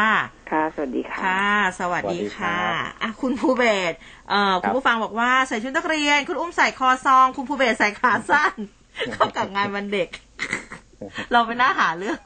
[0.52, 1.48] ค่ะ สวัสดีค่ะค่ะ
[1.80, 3.96] สวัสดีค่ะสวัสดีครับอะคุณภูเบศร
[4.30, 8.56] เอ่อครัคุณบผู้ฟังบอกว่าใส่ชุดนักเรียน คุณอุ้มใส่คอซอง คุณภูเบศรใส่ขาสั้น
[9.14, 10.10] เข้ากับงานวันเด็ก
[11.34, 12.18] เราไปน่าหาเรื่อง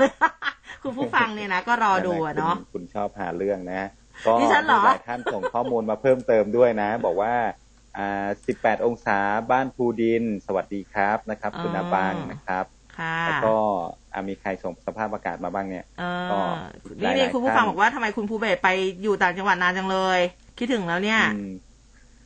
[0.83, 3.81] คุณผู้ฟังเนี่ยนะก็รอดูอะเนาะคุณคุณชอบหาเรื่องนะ
[4.25, 7.33] ก็ดิฉันเหรอมีหลายท่านส่งข้อมูลมาเพิ่มเติมด้วยนะ บอกว่า
[7.97, 9.19] อ่า18 องศา
[9.51, 12.65] บ้านภูดิน สวัสดีครับนะครับ คุณนาบังนะครับ
[12.97, 13.55] ค่ะแล้วก็
[14.13, 16.41] อ่ามีใครส่งสภาพอากาศมาบ้างเนี่ยเอก็อ
[17.01, 18.69] หลานี่ยๆนี่คุณผู้ฟังท่านบอกว่าทำไมคุณภูเบศรไป
[19.03, 20.19] อยู่ต่างจังหวัดนานจังเลย
[20.57, 21.53] คิดถึงแล้วเนี่ยอืม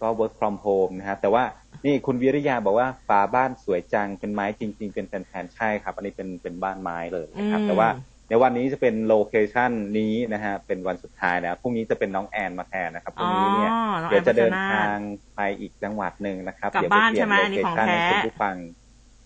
[0.02, 1.44] ก็ work from home นะครับแต่ว่า
[1.86, 7.90] นี่คุณวิริยาบอกว่าฝาบ้านสวยจังเป็นไม้จริง ๆ เป็นแผ่นๆใช่ครับ อันนี้เป็นเป็นบ้านไม้เลยนะครับอืมแต่ว่า
[8.30, 15.00] ในวันนี้จะเป็นโลเคชันนี้นะฮะเป็นวันสุดท้ายแล้วพรุ่งนี้จะเป็นน้องแอนมาแทนนะครับพรุ่งนี้เนี่ยอ๋อน้องแอนเดี๋ยวจะเดินพัฒนาทาง
[15.36, 18.56] ไปอีกจังหวัดหนึ่งนะครับกลับเดี๋ยวไปบ้านเปลี่ยใช่ไหมอันนี้ของโลเคชั่แท้ให้คุณผู้ฟัง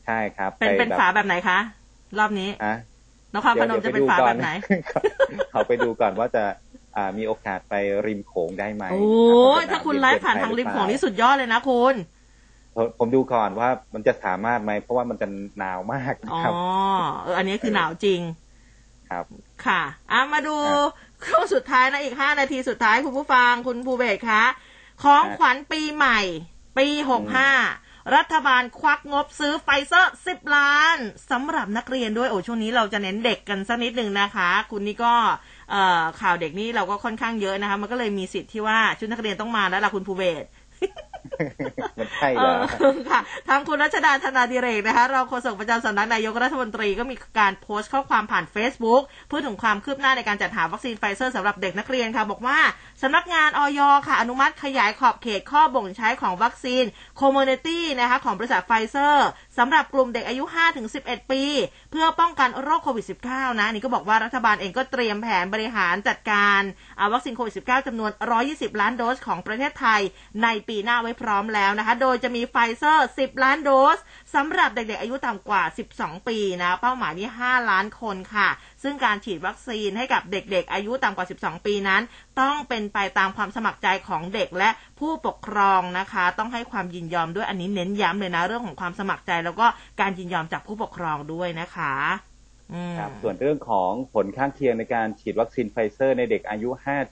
[0.05, 1.57] ใช่ครับ เป็นเป็นแบบฝาแบบไหนคะ
[2.19, 2.75] รอบนี้อะ
[3.35, 4.49] นครพนมจะเป็นฝาแบบไหน
[5.51, 6.43] เขาไปดูก่อนว่าจะ
[6.95, 7.73] อ่ามีโอกาสไป
[8.05, 9.03] ริมโขงได้ไหมโอ้
[9.61, 11.95] ยรับถ้าคุณไลฟ์ผ่านทางริมโขงนี่สุดยอดเลยนะคุณ
[12.75, 16.53] ผมผมดูก่อนว่ามันจะสามารถไหมเพราะว่ามันจะหนาวมากนะอ๋อครับ
[17.23, 18.21] เอออันนี้คือหนาวจริง
[19.09, 19.25] ครับ
[19.65, 24.43] ค่ะอะมาดูครับช่วงสุดท้ายนะอีกห้านาทีสุดท้ายคุณผู้ฟังคุณภูเบศรคะ
[25.03, 26.19] ของครับขวัญปีใหม่
[26.77, 27.51] ปีหกห้า
[28.15, 30.97] รัฐบาลควักงบซื้อไฟเซอร์สิบล้าน
[31.31, 35.13] สำหรับนักเรียนด้วยโอ้ช่วงนี้เราจะเน้นเด็กกันสักนิดหนึ่งนะคะ คุณนี่ก็
[35.71, 40.47] เอ่อข่าวเด็กนี่เราก็ค่อนข้างเยอะนะคะ มันก็เลยมีสิทธิ์ที่ว่าชุดนักเรียนต้องมาแล้วล่ะคุณภูเบศร
[41.99, 42.39] มันใช่
[43.09, 49.01] ค่ะทางคุณรัชดาธนาดิเรกนะคะรองโฆษกประจำสำนักนายกรัฐมนตรีก็มีการโพสต์ข้อความผ่าน Facebook
[49.31, 52.59] พูดถึงความคืบหน้าในการจัดหาวัคซีนไฟเซอร์สำหรับเด็กนักเรียนค่ะ บอกว่า
[53.01, 53.79] สำนักงานอย.
[54.07, 56.83] ค่ะ อนุมัติขยายขอบเขตข้อบ่งใช้ของวัคซีน
[57.15, 60.43] Comirnaty นะคะของบริษัทไฟเซอร์สำหรับกลุ่มเด็กอายุ
[60.87, 61.43] 5-11 ปี
[61.91, 66.61] เพื่อป้องกันโรคโควิด -19 นะนี่ก็บอกว่ารัฐบาลเองก็เตรียมแผนบริหารจัดการ
[66.99, 68.11] อ่าวัคซีนโควิด -19 จำนวน
[68.45, 70.01] 120 ล้านโดสของประเทศไทย
[70.43, 73.99] ในปีหน้าไว้พร้อมแล้วนะคะ โดยจะมีไฟเซอร์ 10 ล้านโดส
[74.35, 75.63] สำหรับเด็กๆ อายุต่ำกว่า
[75.95, 78.49] 12 ปีนะ เป้าหมายนี่ 5 ล้านคนค่ะ
[78.83, 82.01] ซึ่งการฉีดวัคซีนให้กับเด็กๆ อายุต่ำกว่า 12 ปีนั้น
[82.39, 89.67] ต้องเป็นไปตามความสมัครใจของเด็กและผู้ปกครองนะคะ ต้องให้ความยินยอมด้วยอันนี้เน้นย้ำเลยนะเรื่องของความสมัครใจ แล้วก็
[90.01, 91.93] การยินยอมจากผู้ปกครองด้วยนะคะ
[92.99, 96.69] ครับส่วนเรื่องของผลข้างเคียงในการฉีดวัคซีนไฟเซอร์ในเด็กอายุ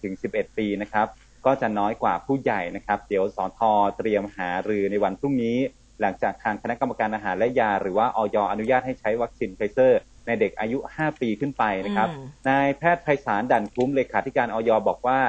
[0.07, 1.07] 5-11 ปีนะครับ
[1.45, 5.57] ก็จะน้อยกว่าผู้ใหญ่นะครับ เดี๋ยวสอนทอเตรียมหารือในวันพรุ่งนี้
[6.01, 8.37] หลังจากทางคณะกรรมการอาหารและยา หรือว่าอย.
[8.51, 14.69] อนุญาตให้ใช้วัคซีนไฟเซอร์ ในเด็กอายุ 5 ปีขึ้นไปนะครับอืมนายแพทย์ไพศาลดั่นคุ้มเลขาธิการอย.
[14.87, 15.19] บอกว่า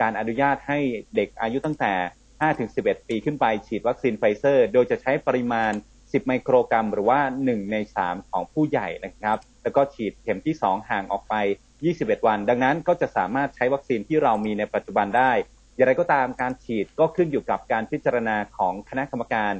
[0.00, 0.78] การอนุญาตให้
[1.16, 1.92] เด็กอายุตั้งแต่
[2.50, 11.34] 5-11 ปีขึ้นไป ฉีดวัคซีนไฟเซอร์ โดยจะใช้ปริมาณ 10 ไมโครกรัม หรือว่า 1 ใน 3 ของผู้ใหญ่นะครับ แล้วก็ฉีดเข็มที่ 2 ห่างออกไป
[11.80, 15.32] 21 วัน ดังนั้นก็จะสามารถใช้วัคซีนที่เรามีในปัจจุบันได้
[15.76, 19.52] อย่างไรก็ตามการฉีดก็ขึ้นอยู่กับการพิจารณาของคณะกรรมการ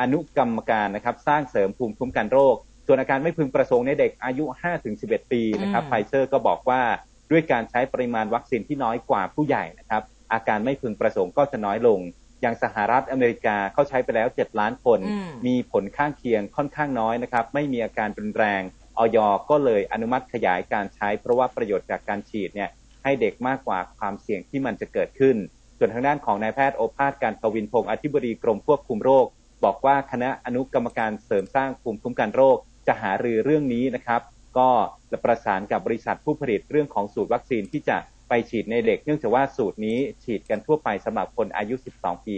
[0.00, 2.56] อนุกรรมการนะครับ สร้างเสริมภูมิคุ้มกันโรค
[2.86, 4.44] ส่วนอาการไม่พึงประสงค์ในเด็กอายุ
[4.88, 6.82] 5-11 ปีนะครับอืมไฟเซอร์ก็บอกว่า
[7.30, 10.02] ด้วยการใช้ปริมาณวัคซีนที่น้อยกว่าผู้ใหญ่นะครับ
[10.32, 12.00] อาการไม่พึงประสงค์ก็จะน้อยลง
[12.42, 18.62] อย่างสหรัฐอเมริกาเขาใช้ไปแล้ว 7 ล้านคนอืมมีผลข้างเคียงค่อนข้างน้อยนะครับ ไม่มีอาการรุนแรง
[18.98, 19.18] ออย
[19.50, 22.70] ก็เลยอนุมัติขยายการใช้เพราะว่าประโยชน์จากการฉีดเนี่ย
[23.06, 25.36] ให้เด็กมากกว่าความเสี่ยงที่มันจะเกิดขึ้น
[25.78, 29.26] ส่วนทางด้านของนายแพทย์โอภาสการกวินพงศ์อธิบดีกรมควบคุมโรค
[29.64, 34.20] บอกว่าคณะอนุกรรมการเสริมสร้างภูมิคุ้มกันโรค จะหารือเรื่องนี้นะครับ
[34.58, 34.70] ก็
[35.10, 37.96] จะประสานกับบริษัทผู้ผลิตเรื่องของสูตรวัคซีนที่จะ
[38.28, 42.36] ไปฉีดในเด็ก เนื่องจากว่าสูตรนี้ฉีดกันทั่วไปสำหรับคนอายุ 12 ปี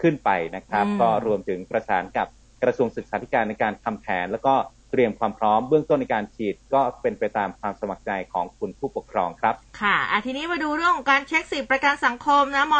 [0.00, 2.26] ขึ้นไปนะครับอืมก็รวมถึงประสานกับ
[2.62, 4.54] กระทรวงศึกษาธิการในการทำแผน แล้วก็
[4.90, 12.74] เตรียมความพร้อมเบื้องต้นในการฉีดก็เป็นไปตามความสมัครใจของคุณผู้ปกครองครับ ค่ะอะทีนี้มาดูเรื่องของการเช็คสิทธิประกันสังคมนะม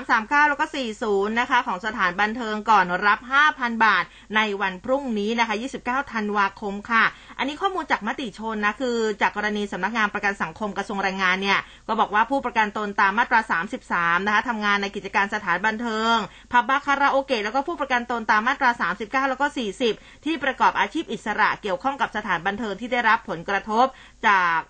[0.00, 0.64] 3339 แล้วก็
[1.02, 3.18] 40 นะคะ ของสถานบันเทิงก่อนรับ
[3.52, 4.04] 5,000 บาท
[4.36, 5.54] ในวันพรุ่งนี้นะคะ
[5.84, 7.04] 29 ธันวาคมค่ะ
[7.38, 11.58] อันนี้ข้อมูลจากมติชนนะ คือจากกรณีสำนักงานประกันสังคมกระทรวงแรงงานเนี่ย
[11.88, 13.40] ก็บอกว่าผู้ประกันตนตามมาตรา
[13.82, 16.16] 33 นะคะทำงานในกิจการสถานบันเทิง
[16.52, 19.46] ผับบาคาราโอเกะแล้วก็ผู้ประกันตนตามมาตรา 39 แล้วก็
[19.86, 23.86] 40 ที่ประกอบอาชีพอิสระเกี่ยวข้องกับสถานบันเทิงที่ได้รับผลกระทบ
[24.28, 24.60] จาก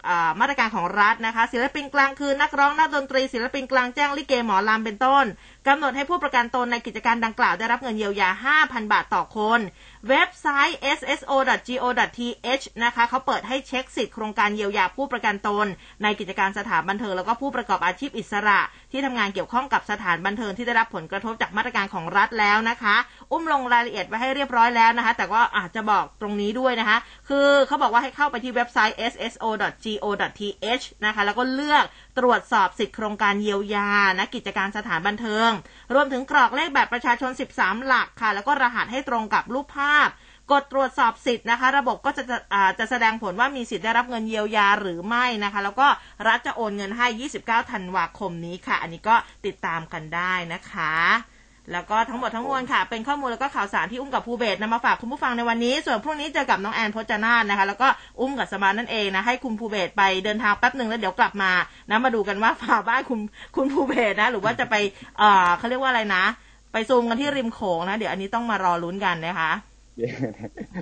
[0.40, 5.24] มาตรการของรัฐนะคะ ศิลปินกลางคือนักร้องนักดนตรี ศิลปินกลางแจ้งลิเกหมอลำเป็นต้น
[5.68, 9.60] กำหนดให้ผู้ประกันตนในกิจการดังกล่าวได้รับเงินเยียวยา 5,000 บาทต่อคน
[10.08, 15.66] เว็บไซต์ sso.go.th นะคะเขาเปิดให้เช็คสิทธิโครงการเยียวยาผู้ประกันตน
[16.02, 18.60] ในกิจการสถานบันเทิงแล้วก็ผู้ประกอบอาชีพอิสระ
[18.92, 22.96] ที่ทำงานเกี่ยวข้องกับสถานบันเทิงที่ได้รับผลกระทบจากมาตรการของรัฐแล้วนะคะ
[23.32, 31.84] อุ้มลงรายละเอียดไว้ให้เรียบร้อยแล้วนะคะ แต่ก็อาจจะบอกตรงนี้ด้วยนะคะ คือเขาบอกว่าให้เข้าไปที่เว็บไซต์ sso sso.go.th นะคะ แล้วก็เลือก
[32.18, 35.50] ตรวจสอบสิทธิโครงการเยียวยานะกิจการสถานบันเทิง
[35.94, 40.08] รวมถึงกรอกเลขแบบประชาชน 13 หลักค่ะ แล้วก็รหัสให้ตรงกับรูปภาพ
[40.52, 42.38] กดตรวจสอบสิทธิ์นะคะ ระบบก็จะจะ
[42.78, 45.88] จะแสดงผลว่ามีสิทธิ์ได้รับเงินเยียวยาหรือไม่นะคะ แล้วก็
[46.28, 47.06] รัฐจะโอนเงินให้
[47.42, 49.16] 29 ธันวาคมนี้ค่ะ อันนี้ก็
[49.46, 50.94] ติดตามกันได้นะคะ
[51.72, 57.88] แล้วก็ทั้งหมดทั้งมวลค่ะ เป็นข้อมูลแล้วก็ข่าวสารที่อุ้มกับภูเบศนำมาฝากคุณผู้ฟังในวันนี้ ส่วนพรุ่งนี้เจอกับน้องแอนพจนาถนะคะ แล้วก็
[58.20, 61.50] อุ้มกับสมานนั่นเองนะ ให้คุณภูเบศไปเดินทางแป๊บหนึ่งแล้วเดี๋ยวกลับมา
[61.90, 63.20] นะมาดูกันว่าฝาบ้านคุณ
[63.56, 64.74] คุณภูเบศนะ หรือว่าจะไป
[65.18, 66.24] เอ่อเขาเรียกว่าอะไรนะ
[66.72, 69.52] ไปซูมกันที่ริมโขงนะ เดี๋ยวอันนี้ต้องมารอลุ้นกันนะคะ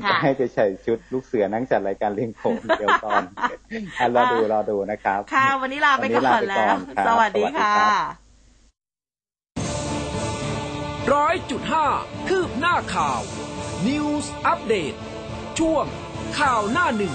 [0.04, 3.22] ค่ะจะให้ไปใส่ชุดลูกเสือนั่งจัดรายการเลี้ยงโขงเดียวก่อน
[4.00, 7.74] อะรอดูรอดูนะครับ ค่ะ วันนี้ลาไปวันนี้ก่อนลาไปก่แล้อวนครับสวัสดีสวัสดีค่ะ
[8.22, 8.23] ค
[11.04, 11.86] รับร้อยจุดห้า
[12.28, 13.20] คืบหน้าข่าว
[13.88, 14.94] News อัปเดต
[15.58, 15.84] ช่วง
[16.38, 17.14] ข่าวหน้าหนึ่ง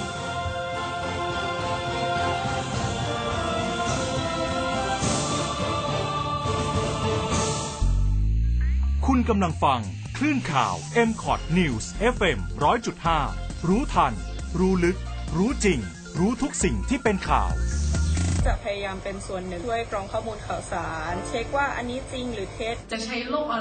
[9.05, 9.81] คุณกำลังฟัง
[10.17, 10.75] คลื่นข่าว
[11.07, 11.85] m c o t News
[12.15, 12.39] FM
[13.03, 14.13] 100.5 รู้ทัน
[14.59, 14.97] รู้ลึก
[15.37, 15.79] รู้จริง
[16.19, 17.53] รู้ทุกสิ่งที่เป็นข่าว
[18.47, 23.57] จะพยายามเป็นส่วนหนึ่งช่วยกรองข้อมูลข่าวสาร เช็คว่าอันนี้จริงหรือเท็จจะใช้โลกออน